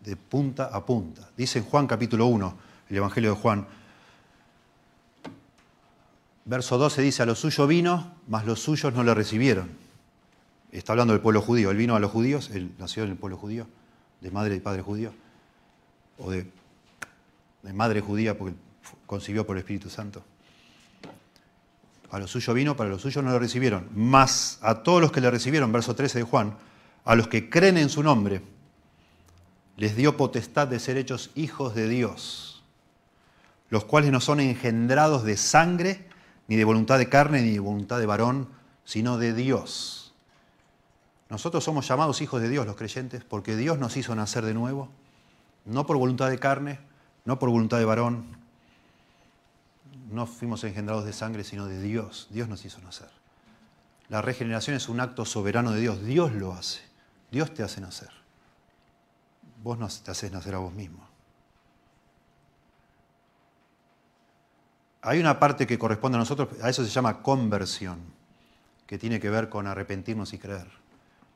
[0.00, 1.30] de punta a punta.
[1.36, 2.56] Dice en Juan capítulo 1,
[2.90, 3.66] el Evangelio de Juan,
[6.44, 9.70] verso 12 dice, a los suyos vino, mas los suyos no le recibieron.
[10.70, 11.70] Está hablando del pueblo judío.
[11.70, 13.66] Él vino a los judíos, él nació en el pueblo judío,
[14.20, 15.12] de madre y padre judío,
[16.18, 16.50] o de,
[17.62, 18.56] de madre judía porque
[19.06, 20.22] concibió por el Espíritu Santo.
[22.10, 23.88] A lo suyo vino, para los suyos no lo recibieron.
[23.94, 26.56] Mas a todos los que le recibieron, verso 13 de Juan,
[27.04, 28.42] a los que creen en su nombre,
[29.76, 32.62] les dio potestad de ser hechos hijos de Dios,
[33.68, 36.08] los cuales no son engendrados de sangre,
[36.48, 38.48] ni de voluntad de carne, ni de voluntad de varón,
[38.84, 40.05] sino de Dios.
[41.28, 44.88] Nosotros somos llamados hijos de Dios, los creyentes, porque Dios nos hizo nacer de nuevo,
[45.64, 46.78] no por voluntad de carne,
[47.24, 48.36] no por voluntad de varón,
[50.10, 52.28] no fuimos engendrados de sangre, sino de Dios.
[52.30, 53.10] Dios nos hizo nacer.
[54.08, 56.04] La regeneración es un acto soberano de Dios.
[56.04, 56.80] Dios lo hace.
[57.30, 58.10] Dios te hace nacer.
[59.62, 61.06] Vos no te haces nacer a vos mismo.
[65.02, 68.00] Hay una parte que corresponde a nosotros, a eso se llama conversión,
[68.86, 70.66] que tiene que ver con arrepentirnos y creer.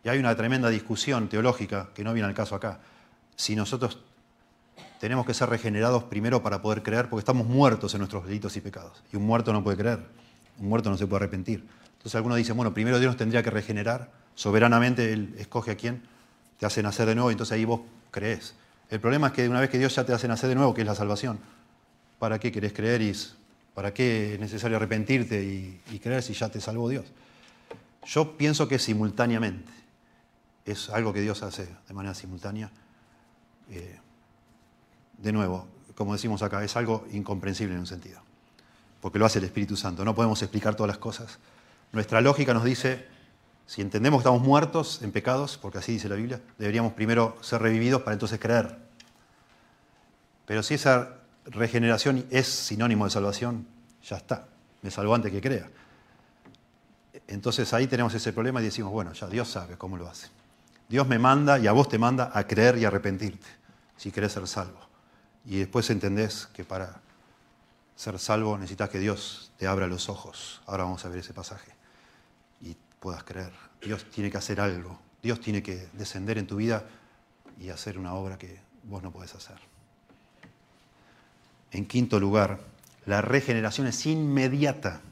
[0.04, 2.80] Y hay una tremenda discusión teológica, que no viene al caso acá,
[3.36, 3.98] si nosotros
[4.98, 8.60] tenemos que ser regenerados primero para poder creer, porque estamos muertos en nuestros delitos y
[8.60, 9.02] pecados.
[9.12, 10.00] Y un muerto no puede creer,
[10.58, 11.64] un muerto no se puede arrepentir.
[11.92, 16.02] Entonces algunos dicen, bueno, primero Dios nos tendría que regenerar, soberanamente Él escoge a quién,
[16.58, 17.80] te hace nacer de nuevo, y entonces ahí vos
[18.10, 18.54] crees.
[18.90, 20.80] El problema es que una vez que Dios ya te hace nacer de nuevo, que
[20.80, 21.38] es la salvación,
[22.18, 23.12] ¿para qué querés creer y
[23.74, 27.06] para qué es necesario arrepentirte y, creer si ya te salvó Dios?
[28.04, 29.72] Yo pienso que simultáneamente,
[30.70, 32.70] es algo que Dios hace de manera simultánea.
[33.70, 33.98] Eh,
[35.18, 38.20] de nuevo, como decimos acá, es algo incomprensible en un sentido,
[39.00, 40.04] porque lo hace el Espíritu Santo.
[40.04, 41.38] No podemos explicar todas las cosas.
[41.92, 43.06] Nuestra lógica nos dice,
[43.66, 47.62] si entendemos que estamos muertos en pecados, porque así dice la Biblia, deberíamos primero ser
[47.62, 48.78] revividos para entonces creer.
[50.46, 53.66] Pero si esa regeneración es sinónimo de salvación,
[54.02, 54.46] ya está,
[54.82, 55.68] me salvo antes que crea.
[57.28, 60.28] Entonces ahí tenemos ese problema y decimos, bueno, ya Dios sabe cómo lo hace.
[60.90, 63.46] Dios me manda y a vos te manda a creer y arrepentirte,
[63.96, 64.80] si querés ser salvo.
[65.44, 67.00] Y después entendés que para
[67.94, 70.60] ser salvo necesitas que Dios te abra los ojos.
[70.66, 71.70] Ahora vamos a ver ese pasaje.
[72.60, 73.52] Y puedas creer.
[73.80, 74.98] Dios tiene que hacer algo.
[75.22, 76.84] Dios tiene que descender en tu vida
[77.60, 79.58] y hacer una obra que vos no podés hacer.
[81.70, 82.58] En quinto lugar,
[83.06, 85.02] la regeneración es inmediata,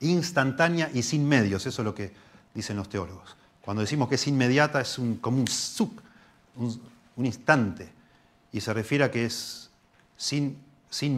[0.00, 1.66] instantánea y sin medios.
[1.66, 2.12] Eso es lo que
[2.52, 3.36] dicen los teólogos.
[3.64, 6.02] Cuando decimos que es inmediata es como un suk,
[6.56, 7.90] un instante
[8.52, 9.70] y se refiere a que es
[10.16, 10.58] sin,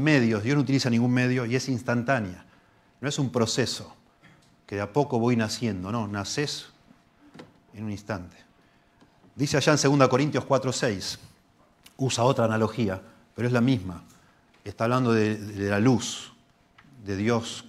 [0.02, 2.44] medios, Dios no utiliza ningún medio y es instantánea.
[3.00, 3.94] No es un proceso
[4.64, 6.68] que de a poco voy naciendo, no, naces
[7.74, 8.36] en un instante.
[9.34, 11.18] Dice allá en 2 Corintios 4:6,
[11.98, 13.02] usa otra analogía,
[13.34, 14.04] pero es la misma.
[14.64, 16.32] Está hablando de la luz
[17.04, 17.64] de Dios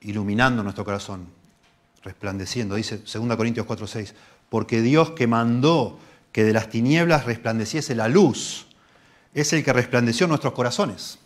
[0.00, 1.41] iluminando nuestro corazón,
[2.02, 2.74] resplandeciendo.
[2.74, 4.14] Dice 2 Corintios 4:6,
[4.48, 5.98] porque Dios que mandó
[6.32, 8.66] que de las tinieblas resplandeciese la luz,
[9.34, 11.18] es el que resplandeció nuestros corazones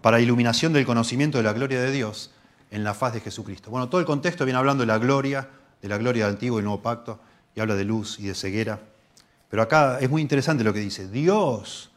[0.00, 2.30] para iluminación del conocimiento de la gloria de Dios
[2.70, 3.70] en la faz de Jesucristo.
[3.70, 5.48] Bueno, todo el contexto viene hablando de la gloria,
[5.82, 7.20] de la gloria del Antiguo y Nuevo Pacto,
[7.54, 8.80] y habla de luz y de ceguera.
[9.50, 11.08] Pero acá es muy interesante lo que dice.
[11.08, 11.90] Dios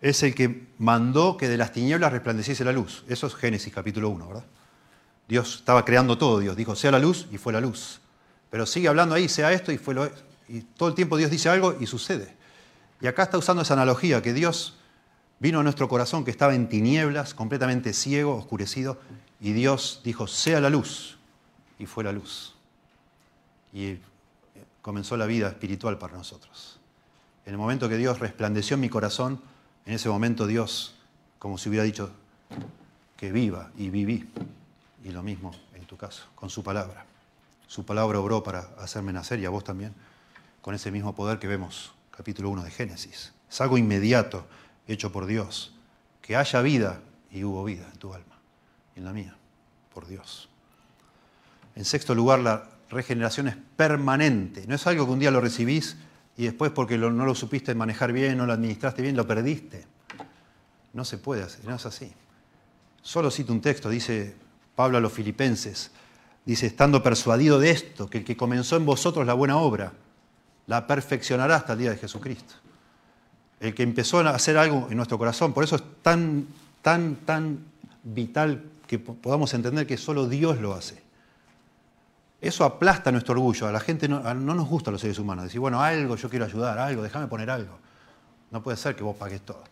[0.00, 3.04] es el que mandó que de las tinieblas resplandeciese la luz.
[3.08, 4.44] Eso es Génesis capítulo 1, ¿verdad?
[5.28, 8.00] Dios estaba creando todo, Dios dijo, sea la luz y fue la luz.
[8.50, 10.10] Pero sigue hablando ahí, sea esto y fue lo,
[10.48, 12.34] y todo el tiempo Dios dice algo y sucede.
[13.00, 14.76] Y acá está usando esa analogía, que Dios
[15.40, 18.98] vino a nuestro corazón que estaba en tinieblas, completamente ciego, oscurecido,
[19.40, 21.18] y Dios dijo, sea la luz,
[21.78, 22.54] y fue la luz.
[23.72, 23.98] Y
[24.80, 26.78] comenzó la vida espiritual para nosotros.
[27.46, 29.40] En el momento que Dios resplandeció en mi corazón,
[29.84, 30.94] en ese momento Dios,
[31.38, 32.10] como si hubiera dicho,
[33.16, 34.28] que viva y viví.
[35.04, 37.04] Y lo mismo en tu caso, con su palabra.
[37.68, 39.94] Su palabra obró para hacerme nacer y a vos también
[40.60, 43.34] con ese mismo poder que vemos, capítulo 1 de Génesis.
[43.50, 44.46] Es algo inmediato,
[44.88, 45.74] hecho por Dios,
[46.22, 47.00] que haya vida,
[47.30, 48.38] y hubo vida en tu alma,
[48.96, 49.36] y en la mía,
[49.92, 50.48] por Dios.
[51.76, 54.64] En sexto lugar, la regeneración es permanente.
[54.66, 55.96] No es algo que un día lo recibís
[56.36, 59.84] y después porque no lo supiste manejar bien, no lo administraste bien, lo perdiste.
[60.92, 62.12] No se puede hacer, no es así.
[63.02, 64.36] Solo cito un texto, dice
[64.74, 65.90] Pablo a los filipenses,
[66.44, 69.92] dice, estando persuadido de esto, que el que comenzó en vosotros la buena obra,
[70.66, 72.54] la perfeccionará hasta el día de Jesucristo.
[73.60, 76.46] El que empezó a hacer algo en nuestro corazón, por eso es tan,
[76.82, 77.60] tan, tan
[78.02, 81.02] vital que podamos entender que solo Dios lo hace.
[82.40, 83.66] Eso aplasta nuestro orgullo.
[83.66, 85.44] A la gente no, nos gusta a los seres humanos.
[85.44, 87.78] Decir, bueno, algo, yo quiero ayudar, algo, déjame poner algo.
[88.50, 89.64] No puede ser que vos pagues todo.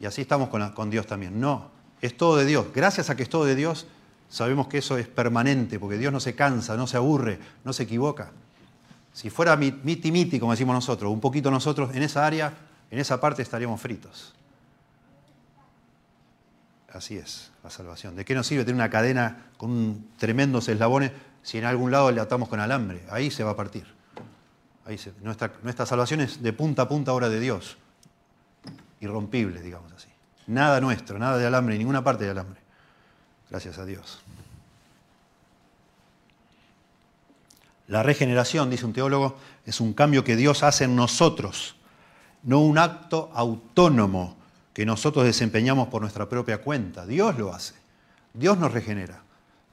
[0.00, 1.38] Y así estamos con, con Dios también.
[1.38, 1.70] No,
[2.00, 2.66] es todo de Dios.
[2.74, 3.86] Gracias a que es todo de Dios,
[4.28, 7.84] sabemos que eso es permanente, porque Dios no se cansa, no se aburre, no se
[7.84, 8.30] equivoca.
[9.12, 12.52] Si fuera miti miti, como decimos nosotros, un poquito nosotros, en esa área,
[12.90, 14.34] en esa parte estaríamos fritos.
[16.92, 18.16] Así es, la salvación.
[18.16, 21.12] ¿De qué nos sirve tener una cadena con tremendos eslabones
[21.42, 23.04] si en algún lado le atamos con alambre?
[23.10, 23.84] Ahí se va a partir.
[24.86, 27.76] Ahí nuestra, salvación es de punta a punta obra de Dios.
[29.00, 30.08] Irrompible, digamos así.
[30.46, 32.60] Nada nuestro, nada de alambre, ninguna parte de alambre.
[33.50, 34.20] Gracias a Dios.
[37.86, 41.76] La regeneración, dice un teólogo, es un cambio que Dios hace en nosotros,
[42.42, 44.36] no un acto autónomo
[44.74, 47.06] que nosotros desempeñamos por nuestra propia cuenta.
[47.06, 47.74] Dios lo hace.
[48.34, 49.22] Dios nos regenera.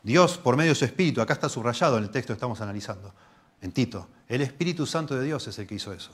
[0.01, 3.13] Dios, por medio de su Espíritu, acá está subrayado en el texto que estamos analizando,
[3.61, 6.11] en Tito, el Espíritu Santo de Dios es el que hizo eso,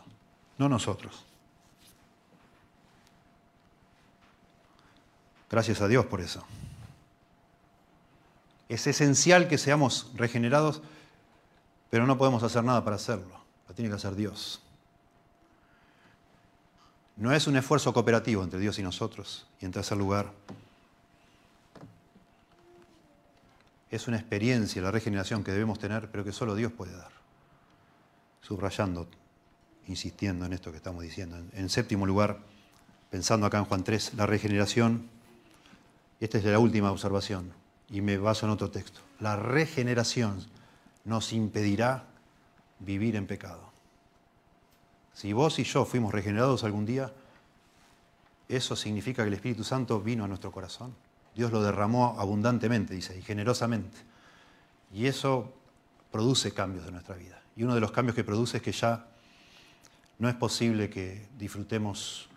[0.58, 1.26] no nosotros.
[5.50, 6.44] Gracias a Dios por eso.
[8.72, 10.82] Es esencial que seamos regenerados,
[11.90, 13.42] pero no podemos hacer nada para hacerlo.
[13.68, 14.62] Lo tiene que hacer Dios.
[17.18, 19.46] No es un esfuerzo cooperativo entre Dios y nosotros.
[19.60, 20.32] Y en tercer lugar,
[23.90, 27.12] es una experiencia, la regeneración que debemos tener, pero que solo Dios puede dar.
[28.40, 29.10] Subrayando,
[29.88, 31.36] insistiendo en esto que estamos diciendo.
[31.52, 32.40] En, séptimo lugar,
[33.10, 35.10] pensando acá en Juan 3, la regeneración,
[36.22, 37.60] esta es la última observación,
[37.92, 39.02] y me baso en otro texto.
[39.20, 40.46] La regeneración
[41.04, 42.06] nos impedirá
[42.80, 43.72] vivir en pecado.
[45.14, 47.12] Si vos y yo fuimos regenerados algún día,
[48.48, 50.96] eso significa que el Espíritu Santo vino a nuestro corazón.
[51.36, 53.98] Dios lo derramó abundantemente, dice, y generosamente.
[54.94, 55.54] Y eso
[56.12, 57.42] produce cambios en nuestra vida.
[57.56, 59.08] Y uno de los cambios que produce es que ya
[60.20, 62.30] no es posible que disfrutemos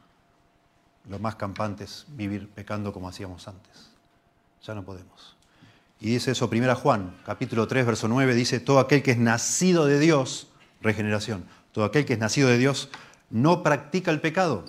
[1.08, 3.90] los más campantes vivir pecando como hacíamos antes.
[4.62, 5.33] Ya no podemos.
[6.00, 9.86] Y dice eso, 1 Juan, capítulo 3, verso 9, dice, todo aquel que es nacido
[9.86, 10.48] de Dios,
[10.80, 12.90] regeneración, todo aquel que es nacido de Dios
[13.30, 14.64] no practica el pecado.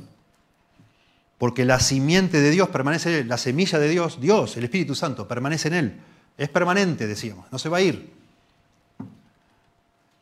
[1.37, 5.67] Porque la simiente de Dios permanece la semilla de Dios, Dios, el Espíritu Santo, permanece
[5.67, 6.01] en él.
[6.37, 8.13] Es permanente, decíamos, no se va a ir.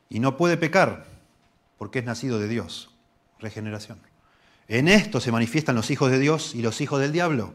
[0.09, 1.05] Y no puede pecar
[1.77, 2.89] porque es nacido de Dios.
[3.39, 3.99] Regeneración.
[4.67, 7.53] En esto se manifiestan los hijos de Dios y los hijos del diablo.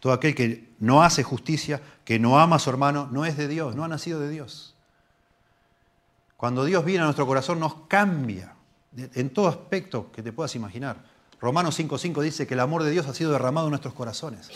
[0.00, 3.48] Todo aquel que no hace justicia, que no ama a su hermano, no es de
[3.48, 4.74] Dios, no ha nacido de Dios.
[6.36, 8.54] Cuando Dios viene a nuestro corazón nos cambia
[8.96, 10.96] en todo aspecto que te puedas imaginar.
[11.40, 14.50] Romanos 5.5 dice que el amor de Dios ha sido derramado en nuestros corazones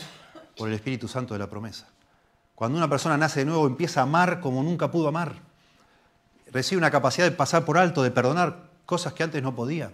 [0.57, 1.88] por el Espíritu Santo de la promesa.
[2.55, 5.36] Cuando una persona nace de nuevo empieza a amar como nunca pudo amar.
[6.53, 9.93] Recibe una capacidad de pasar por alto, de perdonar cosas que antes no podía.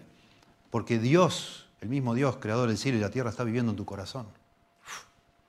[0.70, 3.84] Porque Dios, el mismo Dios, creador del cielo y la tierra, está viviendo en tu
[3.84, 4.26] corazón.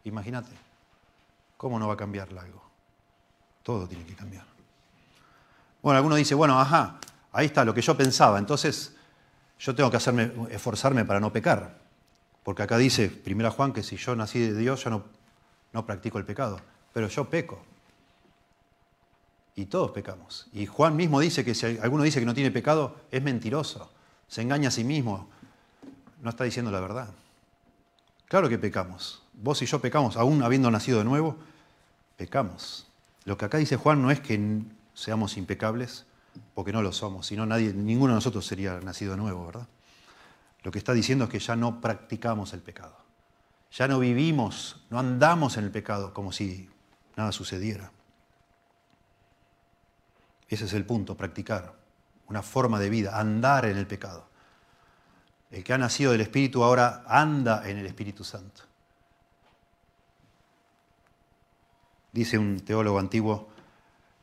[0.08, 0.52] Imagínate,
[1.58, 2.64] ¿cómo no va a cambiar algo?
[3.62, 4.46] Todo tiene que cambiar.
[5.82, 7.00] Bueno, alguno dice, bueno, ajá,
[7.34, 8.96] ahí está lo que yo pensaba, entonces
[9.60, 11.78] yo tengo que hacerme, esforzarme para no pecar.
[12.44, 15.04] Porque acá dice, primera Juan, que si yo nací de Dios, yo no,
[15.74, 16.62] no practico el pecado.
[16.94, 17.62] Pero yo peco.
[19.56, 20.48] Y todos pecamos.
[20.54, 23.92] Y Juan mismo dice que si alguno dice que no tiene pecado, es mentiroso.
[24.30, 25.28] Se engaña a sí mismo.
[26.22, 27.10] No está diciendo la verdad.
[28.28, 29.27] Claro que pecamos.
[29.38, 31.38] Vos y yo pecamos, aún habiendo nacido de nuevo,
[32.18, 32.88] pecamos.
[33.24, 34.62] Lo que acá dice Juan no es que
[34.94, 36.06] seamos impecables,
[36.56, 39.68] porque no lo somos, sino nadie, ninguno de nosotros sería nacido de nuevo, ¿verdad?
[40.64, 42.98] Lo que está diciendo es que ya no practicamos el pecado.
[43.72, 46.70] Ya no vivimos, no andamos en el pecado como si
[47.16, 47.92] nada sucediera.
[50.50, 51.76] Ese es el punto, practicar
[52.28, 54.28] una forma de vida, andar en el pecado.
[55.52, 58.67] El que ha nacido del Espíritu ahora anda en el Espíritu Santo.
[62.12, 63.50] Dice un teólogo antiguo,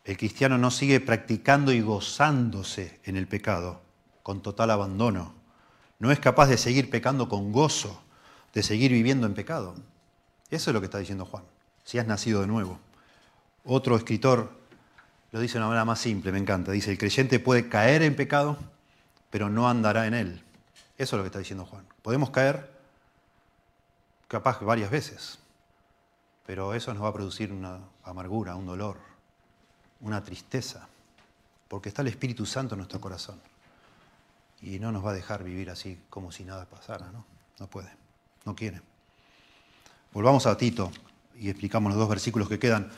[0.05, 3.81] el cristiano no sigue practicando y gozándose en el pecado
[4.23, 5.35] con total abandono.
[5.99, 8.03] No es capaz de seguir pecando con gozo,
[8.53, 9.75] de seguir viviendo en pecado.
[10.51, 11.45] Eso es lo que está diciendo Juan,
[11.85, 12.79] si has nacido de nuevo.
[13.65, 14.53] Otro escritor
[15.33, 16.71] lo dice de una manera más simple, me encanta.
[16.73, 18.57] Dice, el creyente puede caer en pecado,
[19.31, 20.43] pero no andará en él.
[20.97, 21.85] Eso es lo que está diciendo Juan.
[22.03, 22.71] Podemos caer
[24.29, 25.39] capaz varias veces,
[26.47, 28.99] pero eso nos va a producir una amargura, un dolor,
[30.01, 30.87] una tristeza,
[31.69, 33.41] porque está el Espíritu Santo en nuestro corazón
[34.65, 37.25] y no nos va a dejar vivir así como si nada pasara, ¿no?
[37.59, 37.91] No puede,
[38.45, 38.81] no quiere.
[40.13, 40.91] Volvamos a Tito
[41.39, 42.91] y explicamos los dos versículos que quedan,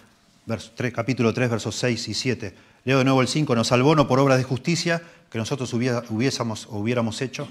[0.95, 2.57] capítulo 3, versos 6 y 7.
[2.85, 6.67] Leo de nuevo el 5, nos salvó no por obras de justicia que nosotros hubiésemos
[6.67, 7.49] o hubiéramos hecho,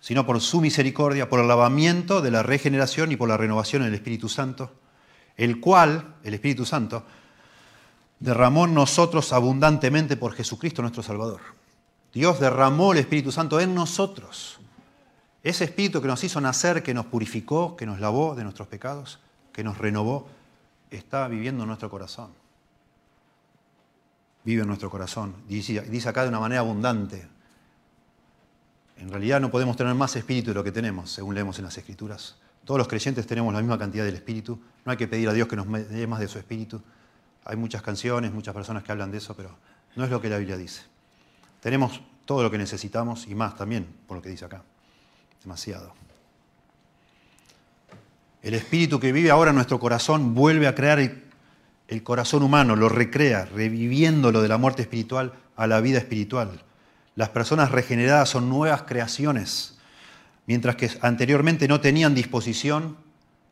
[0.00, 3.88] sino por su misericordia, por el lavamiento de la regeneración y por la renovación en
[3.88, 4.72] el Espíritu Santo,
[5.36, 7.04] el cual, el Espíritu Santo,
[8.20, 11.40] derramó en nosotros abundantemente por Jesucristo nuestro Salvador.
[12.12, 14.60] Dios derramó el Espíritu Santo en nosotros.
[15.42, 19.18] Ese Espíritu que nos hizo nacer, que nos purificó, que nos lavó de nuestros pecados,
[19.52, 20.28] que nos renovó,
[20.90, 22.30] está viviendo en nuestro corazón.
[24.44, 25.34] Vive en nuestro corazón.
[25.48, 27.26] Dice, dice acá de una manera abundante.
[28.98, 31.76] En realidad no podemos tener más espíritu de lo que tenemos, según leemos en las
[31.76, 32.36] Escrituras.
[32.64, 34.58] Todos los creyentes tenemos la misma cantidad del espíritu.
[34.84, 36.80] No hay que pedir a Dios que nos dé más de su espíritu.
[37.44, 39.56] Hay muchas canciones, muchas personas que hablan de eso, pero
[39.96, 40.82] no es lo que la Biblia dice.
[41.60, 44.62] Tenemos todo lo que necesitamos y más también, por lo que dice acá.
[45.42, 45.92] Demasiado.
[48.42, 52.88] El espíritu que vive ahora en nuestro corazón vuelve a crear el, corazón humano, lo
[52.88, 56.62] recrea, reviviéndolo de la muerte espiritual a la vida espiritual.
[57.14, 59.78] Las personas regeneradas son nuevas creaciones,
[60.46, 62.96] mientras que anteriormente no tenían disposición,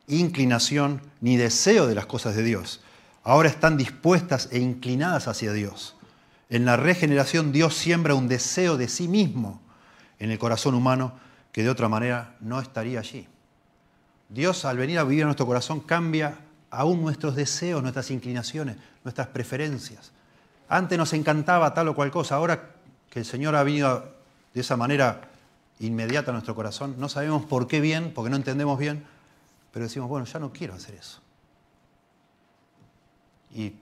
[0.07, 2.81] inclinación ni deseo de las cosas de Dios.
[3.23, 5.95] Ahora están dispuestas e inclinadas hacia Dios.
[6.49, 9.61] En la regeneración Dios siembra un deseo de sí mismo
[10.19, 11.13] en el corazón humano
[11.51, 13.27] que de otra manera no estaría allí.
[14.29, 16.39] Dios al venir a vivir en nuestro corazón cambia
[16.69, 20.11] aún nuestros deseos, nuestras inclinaciones, nuestras preferencias.
[20.69, 22.71] Antes nos encantaba tal o cual cosa, ahora
[23.09, 24.15] que el Señor ha venido
[24.53, 25.30] de esa manera
[25.81, 26.95] inmediata a nuestro corazón.
[26.97, 29.03] No sabemos por qué bien, porque no entendemos bien,
[29.71, 31.19] pero decimos, bueno, ya no quiero hacer eso.
[33.53, 33.73] Y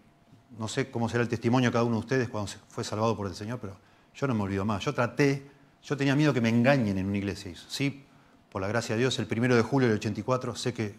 [0.57, 3.27] no sé cómo será el testimonio de cada uno de ustedes cuando fue salvado por
[3.27, 3.75] el Señor, pero
[4.15, 4.83] yo no me olvido más.
[4.83, 5.49] Yo traté,
[5.83, 7.53] yo tenía miedo que me engañen en una iglesia.
[7.67, 8.05] Sí,
[8.51, 10.95] por la gracia de Dios, el primero de julio del 84, sé que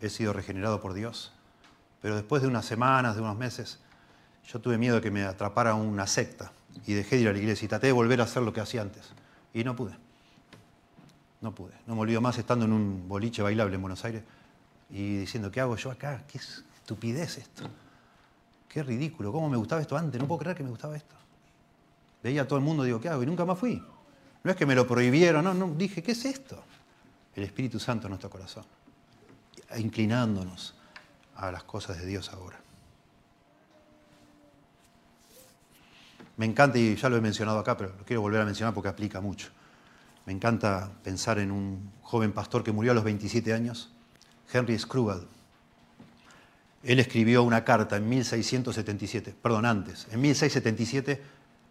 [0.00, 1.32] he sido regenerado por Dios,
[2.00, 3.78] pero después de unas semanas, de unos meses,
[4.46, 6.52] yo tuve miedo de que me atrapara una secta
[6.86, 8.60] y dejé de ir a la iglesia y traté de volver a hacer lo que
[8.60, 9.12] hacía antes.
[9.54, 9.92] Y no pude.
[11.40, 11.72] No pude.
[11.86, 14.22] No me olvido más estando en un boliche bailable en Buenos Aires
[14.90, 16.24] y diciendo, ¿qué hago yo acá?
[16.26, 17.64] ¿Qué estupidez esto?
[18.68, 19.32] Qué ridículo.
[19.32, 20.20] ¿Cómo me gustaba esto antes?
[20.20, 21.14] No puedo creer que me gustaba esto.
[22.22, 23.22] Veía a todo el mundo digo, ¿qué hago?
[23.22, 23.82] Y nunca más fui.
[24.42, 25.68] No es que me lo prohibieron, no, no.
[25.74, 26.62] Dije, ¿qué es esto?
[27.34, 28.64] El Espíritu Santo en nuestro corazón.
[29.76, 30.74] Inclinándonos
[31.36, 32.58] a las cosas de Dios ahora.
[36.38, 38.88] Me encanta, y ya lo he mencionado acá, pero lo quiero volver a mencionar porque
[38.88, 39.48] aplica mucho.
[40.24, 43.92] Me encanta pensar en un joven pastor que murió a los 27 años,
[44.52, 45.26] Henry Screwball.
[46.84, 51.20] Él escribió una carta en 1677, perdón, antes, en 1677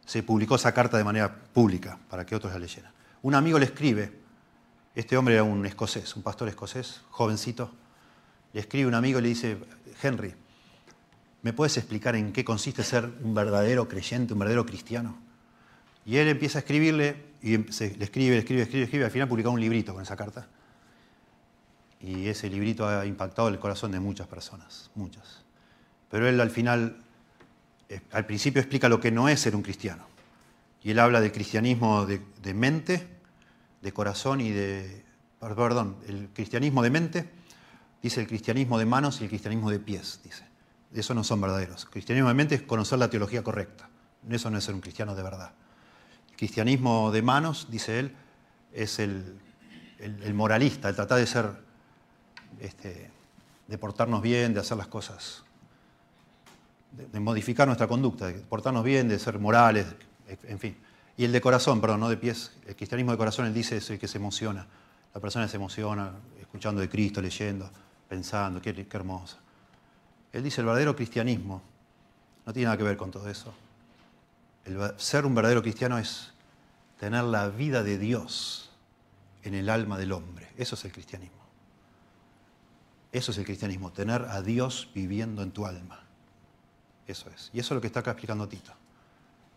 [0.05, 2.91] se publicó esa carta de manera pública para que otros la leyeran.
[3.21, 4.11] Un amigo le escribe,
[4.95, 7.71] este hombre era un escocés, un pastor escocés, jovencito,
[8.51, 9.57] le escribe un amigo y le dice,
[10.01, 10.33] Henry,
[11.41, 15.17] ¿me puedes explicar en qué consiste ser un verdadero creyente, un verdadero cristiano?
[16.05, 19.49] Y él empieza a escribirle, y le escribe, le escribe, escribe, escribe, al final publica
[19.49, 20.47] un librito con esa carta.
[21.99, 25.43] Y ese librito ha impactado el corazón de muchas personas, muchas.
[26.09, 26.97] Pero él al final,
[28.11, 30.07] al principio explica lo que no es ser un cristiano.
[30.83, 33.07] Y él habla del cristianismo de, de mente,
[33.81, 35.03] de corazón y de...
[35.39, 37.29] Perdón, el cristianismo de mente,
[38.01, 40.46] dice el cristianismo de manos y el cristianismo de pies, dice.
[40.93, 41.85] Eso no son verdaderos.
[41.85, 43.89] Cristianismo de mente es conocer la teología correcta.
[44.29, 45.51] Eso no es ser un cristiano de verdad.
[46.29, 48.15] El cristianismo de manos, dice él,
[48.73, 49.39] es el,
[50.33, 51.49] moralista, el tratar de ser,
[52.59, 53.11] este,
[53.67, 55.43] de portarnos bien, de hacer las cosas,
[56.91, 59.87] de, modificar nuestra conducta, de portarnos bien, de ser morales,
[60.43, 60.77] en fin.
[61.17, 62.51] Y el de corazón, perdón, no de pies.
[62.67, 64.67] El cristianismo de corazón, él dice, es el que se emociona.
[65.13, 67.69] La persona se emociona escuchando de Cristo, leyendo,
[68.07, 69.37] pensando, qué, qué hermoso.
[70.37, 71.63] Él dice, el verdadero cristianismo
[72.45, 73.55] no tiene nada que ver con todo eso.
[74.65, 76.31] El ser un verdadero cristiano es
[76.99, 78.69] tener la vida de Dios
[79.41, 80.47] en el alma del hombre.
[80.55, 81.41] Eso es el cristianismo.
[83.11, 86.03] Eso es el cristianismo, tener a Dios viviendo en tu alma.
[87.07, 87.49] Eso es.
[87.51, 88.73] Y eso es lo que está acá explicando Tito.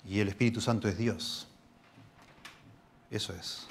[0.06, 1.46] Y el Espíritu Santo es Dios.
[3.10, 3.66] Eso es.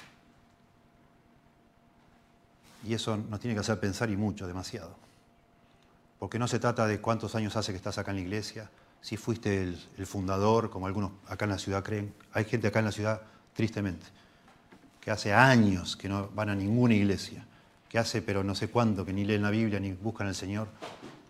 [2.86, 5.09] Y eso nos tiene que hacer pensar y mucho, demasiado.
[6.20, 9.16] Porque no se trata de cuántos años hace que estás acá en la iglesia, si
[9.16, 12.14] fuiste el, fundador, como algunos acá en la ciudad creen.
[12.34, 13.22] Hay gente acá en la ciudad,
[13.54, 14.06] tristemente,
[15.00, 17.46] que hace años que no van a ninguna iglesia,
[17.88, 20.68] que hace pero no sé cuánto, que ni leen la Biblia ni buscan al Señor,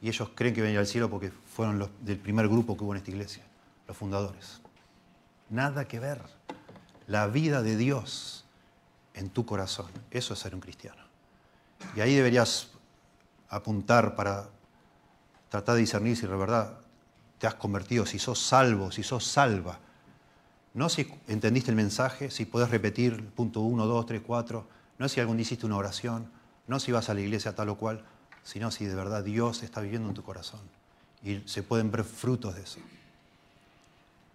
[0.03, 2.99] y ellos creen que venir al cielo porque fueron del primer grupo que hubo en
[2.99, 3.45] esta iglesia,
[3.87, 4.61] los fundadores.
[5.51, 6.21] Nada que ver.
[7.07, 8.45] La vida de Dios
[9.15, 11.03] en tu corazón, eso es ser un cristiano.
[11.95, 12.71] Y ahí deberías
[13.49, 14.49] apuntar para
[15.51, 16.79] tratar de discernir si de verdad
[17.39, 19.79] te has convertido, si sos salvo, si sos salva.
[20.73, 24.67] No si entendiste el mensaje, si podés repetir punto 1, 2, 3, 4,
[24.99, 26.31] no si algún día hiciste una oración,
[26.69, 28.05] no si vas a la iglesia tal o cual,
[28.45, 30.61] sino si de verdad Dios está viviendo en tu corazón.
[31.23, 32.81] Y se pueden ver frutos de eso.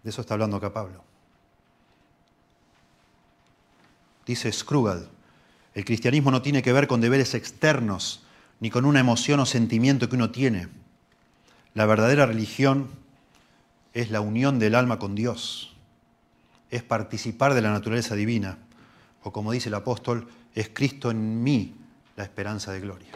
[0.02, 1.02] De eso está hablando acá Pablo.
[4.26, 5.08] Dice Scrugal,
[5.74, 8.22] el cristianismo no tiene que ver con deberes externos,
[8.60, 10.68] ni con una emoción o sentimiento que uno tiene.
[11.76, 12.88] La verdadera religión
[13.92, 15.76] es la unión del alma con Dios,
[16.70, 18.56] es participar de la naturaleza divina,
[19.22, 21.76] o como dice el apóstol, es Cristo en mí
[22.16, 23.12] la esperanza de gloria.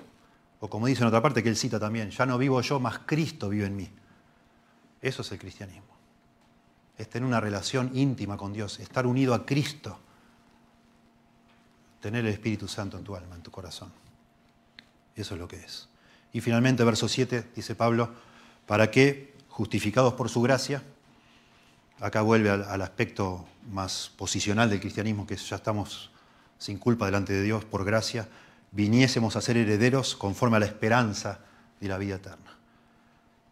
[0.60, 2.98] O como dice en otra parte que él cita también, ya no vivo yo, más
[3.06, 3.88] Cristo vive en mí.
[5.00, 5.96] Eso es el cristianismo.
[6.98, 9.98] Es tener una relación íntima con Dios, estar unido a Cristo,
[11.98, 13.90] tener el Espíritu Santo en tu alma, en tu corazón.
[15.16, 15.88] Eso es lo que es.
[16.34, 18.28] Y finalmente, verso 7, dice Pablo,
[18.70, 20.80] para que, justificados por su gracia,
[21.98, 26.12] acá vuelve al, aspecto más posicional del cristianismo, que ya estamos
[26.56, 28.28] sin culpa delante de Dios por gracia,
[28.70, 31.40] viniésemos a ser herederos conforme a la esperanza
[31.80, 32.58] de la vida eterna.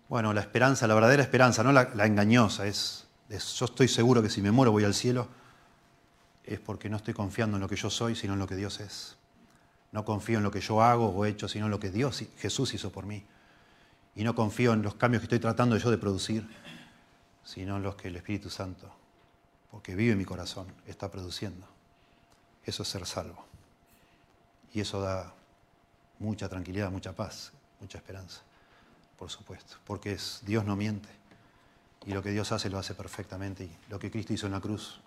[0.08, 4.40] Bueno, la esperanza, la verdadera esperanza, no la, engañosa, es, yo estoy seguro que si
[4.40, 5.26] me muero voy al cielo,
[6.44, 8.78] es porque no estoy confiando en lo que yo soy, sino en lo que Dios
[8.78, 9.16] es.
[9.90, 12.22] No confío en lo que yo hago o he hecho, sino en lo que Dios,
[12.36, 13.24] Jesús hizo por mí
[14.18, 16.44] y no confío en los cambios que estoy tratando yo de producir,
[17.44, 18.90] sino en los que el Espíritu Santo,
[19.70, 21.64] porque vive en mi corazón, está produciendo.
[22.64, 23.46] Eso es ser salvo.
[24.74, 25.32] Y eso da
[26.18, 28.40] mucha tranquilidad, mucha paz, mucha esperanza,
[29.16, 31.08] por supuesto, porque es, Dios no miente.
[32.04, 33.64] Y lo que Dios hace lo hace perfectamente.
[33.64, 34.98] Y lo que Cristo hizo en la cruz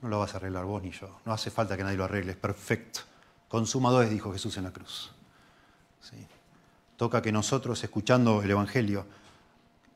[0.00, 1.20] no lo vas a arreglar vos ni yo.
[1.26, 3.00] No hace falta que nadie lo arregle, es perfecto.
[3.48, 5.12] Consumadores, dijo Jesús en la cruz.
[6.00, 6.26] ¿Sí?
[7.02, 9.04] Toca que nosotros, escuchando el Evangelio,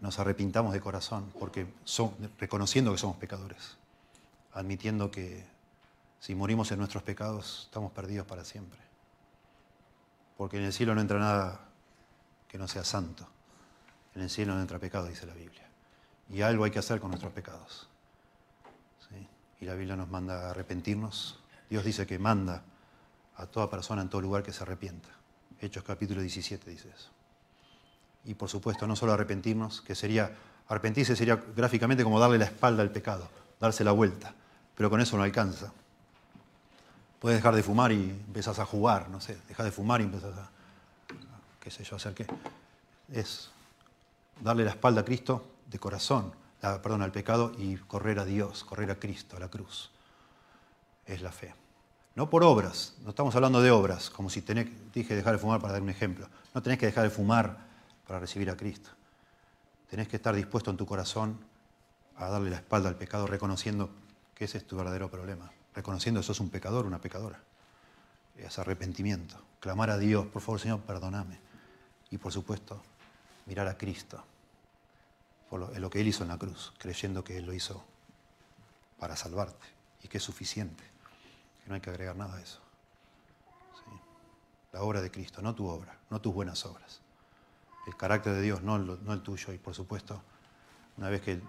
[0.01, 3.77] nos arrepintamos de corazón, porque son, reconociendo que somos pecadores,
[4.53, 5.47] admitiendo que
[6.19, 8.81] si morimos en nuestros pecados estamos perdidos para siempre.
[10.37, 11.61] Porque en el cielo no entra nada
[12.49, 13.25] que no sea santo.
[14.17, 15.65] En el cielo no entra pecado, dice la Biblia.
[16.29, 17.89] Y algo hay que hacer con nuestros pecados.
[19.61, 21.39] Y la Biblia nos manda a arrepentirnos.
[21.71, 22.65] Dios dice que manda
[23.37, 25.11] a toda persona en todo lugar que se arrepienta.
[25.61, 27.09] Hechos capítulo 17 dice eso.
[28.25, 30.37] Y por supuesto, no solo arrepentirnos, que sería,
[30.69, 33.29] arrepentirse sería gráficamente como darle la espalda al pecado,
[33.61, 34.35] darse la vuelta,
[34.75, 35.73] pero con eso no alcanza.
[37.21, 40.37] Puedes dejar de fumar y empezás a jugar, no sé, dejas de fumar y empezás
[40.37, 40.51] a,
[41.61, 42.27] qué sé yo, hacer qué.
[43.11, 43.51] Es
[44.41, 48.91] darle la espalda a Cristo de corazón, perdón, al pecado y correr a Dios, correr
[48.91, 49.91] a Cristo, a la cruz.
[51.07, 51.55] Es la fe.
[52.17, 55.75] No por obras, no estamos hablando de obras, como si dije dejar de fumar para
[55.75, 56.27] dar un ejemplo.
[56.55, 57.59] No tenés que dejar de fumar
[58.07, 58.89] para recibir a Cristo.
[59.91, 61.39] Tenés que estar dispuesto en tu corazón
[62.17, 63.91] a darle la espalda al pecado, reconociendo
[64.35, 65.53] que ese es tu verdadero problema.
[65.75, 67.39] Reconociendo que sos un pecador, una pecadora.
[68.39, 69.37] Es arrepentimiento.
[69.61, 71.39] Clamar a Dios, por favor, Señor, perdóname.
[72.11, 72.81] Y por supuesto,
[73.45, 74.25] mirar a Cristo
[75.51, 77.85] por lo, lo que Él hizo en la cruz, creyendo que Él lo hizo
[78.99, 79.67] para salvarte
[80.03, 80.96] y que es suficiente
[81.67, 82.61] no hay que agregar nada a eso.
[84.73, 87.01] La obra de Cristo, no tu obra, no tus buenas obras.
[87.87, 89.53] El carácter de Dios, no el, el tuyo.
[89.53, 90.21] Y por supuesto,
[90.97, 91.43] una vez que eh,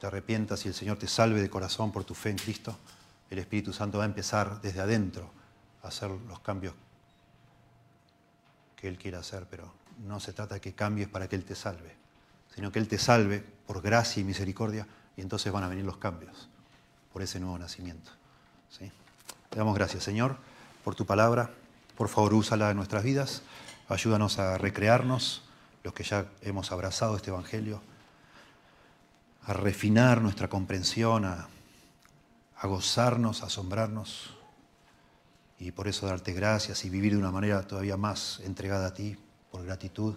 [0.00, 2.76] te arrepientas y el Señor te salve de corazón por tu fe en Cristo,
[3.30, 5.30] el Espíritu Santo va a empezar desde adentro
[5.82, 6.74] a hacer los cambios
[8.76, 9.72] que Él quiere hacer, pero
[10.06, 11.96] no se trata de que cambies para que Él te salve,
[12.54, 14.86] sino que Él te salve por gracia y misericordia
[15.16, 16.48] y entonces van a venir los cambios
[17.12, 18.10] por ese nuevo nacimiento.
[18.70, 18.90] ¿sí?
[19.56, 20.36] Te damos gracias, Señor,
[20.84, 21.48] por tu palabra.
[21.96, 23.40] Por favor, úsala en nuestras vidas.
[23.88, 25.44] Ayúdanos a recrearnos,
[25.82, 27.80] los que ya hemos abrazado este Evangelio,
[29.46, 31.48] a refinar nuestra comprensión, a,
[32.64, 34.36] gozarnos, a asombrarnos
[35.58, 39.16] y por eso darte gracias y vivir de una manera todavía más entregada a ti,
[39.50, 40.16] por gratitud,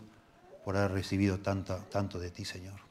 [0.66, 2.82] por haber recibido tanto de ti, Señor.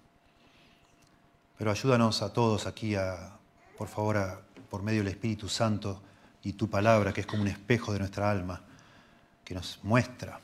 [1.58, 3.36] Pero ayúdanos a todos aquí, a,
[3.76, 6.00] por favor, por medio del Espíritu Santo,
[6.42, 8.62] y tu palabra, que es como un espejo de nuestra alma,
[9.44, 10.40] que nos muestra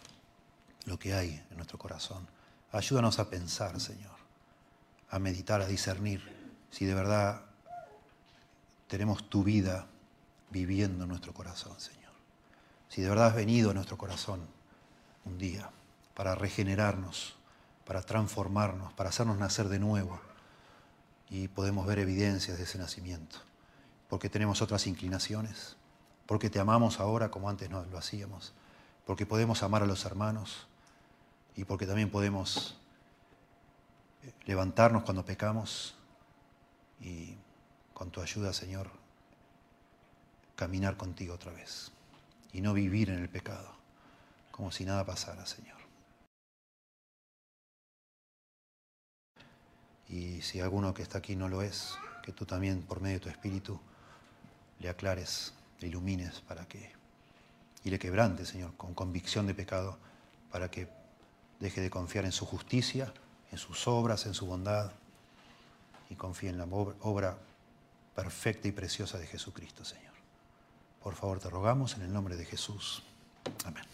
[0.86, 2.26] lo que hay en nuestro corazón.
[2.72, 4.16] Ayúdanos a pensar, Señor,
[5.10, 6.22] a meditar, a discernir
[6.70, 7.42] si de verdad
[8.88, 9.86] tenemos tu vida
[10.50, 12.12] viviendo en nuestro corazón, Señor.
[12.88, 14.40] Si de verdad has venido a nuestro corazón
[15.24, 15.70] un día
[16.14, 17.34] para regenerarnos,
[17.84, 20.20] para transformarnos, para hacernos nacer de nuevo.
[21.30, 23.38] Y podemos ver evidencias de ese nacimiento,
[24.08, 25.76] porque tenemos otras inclinaciones,
[26.26, 28.52] porque te amamos ahora como antes no lo hacíamos,
[29.06, 30.66] porque podemos amar a los hermanos
[31.56, 32.76] y porque también podemos
[34.22, 35.96] eh, levantarnos cuando pecamos
[37.00, 37.36] y
[37.92, 38.90] con tu ayuda, Señor,
[40.56, 41.92] caminar contigo otra vez
[42.52, 43.74] y no vivir en el pecado,
[44.50, 45.74] como si nada pasara, Señor.
[50.08, 53.24] Y si alguno que está aquí no lo es, que tú también por medio de
[53.24, 53.80] tu Espíritu
[54.78, 56.92] le aclares, le ilumines para que,
[57.84, 59.98] y le quebrantes, Señor, con convicción de pecado,
[60.50, 60.88] para que
[61.60, 63.12] deje de confiar en su justicia,
[63.50, 64.92] en sus obras, en su bondad,
[66.10, 67.36] y confíe en la obra
[68.14, 70.14] perfecta y preciosa de Jesucristo, Señor.
[71.02, 73.02] Por favor, te rogamos en el nombre de Jesús.
[73.64, 73.84] Amén.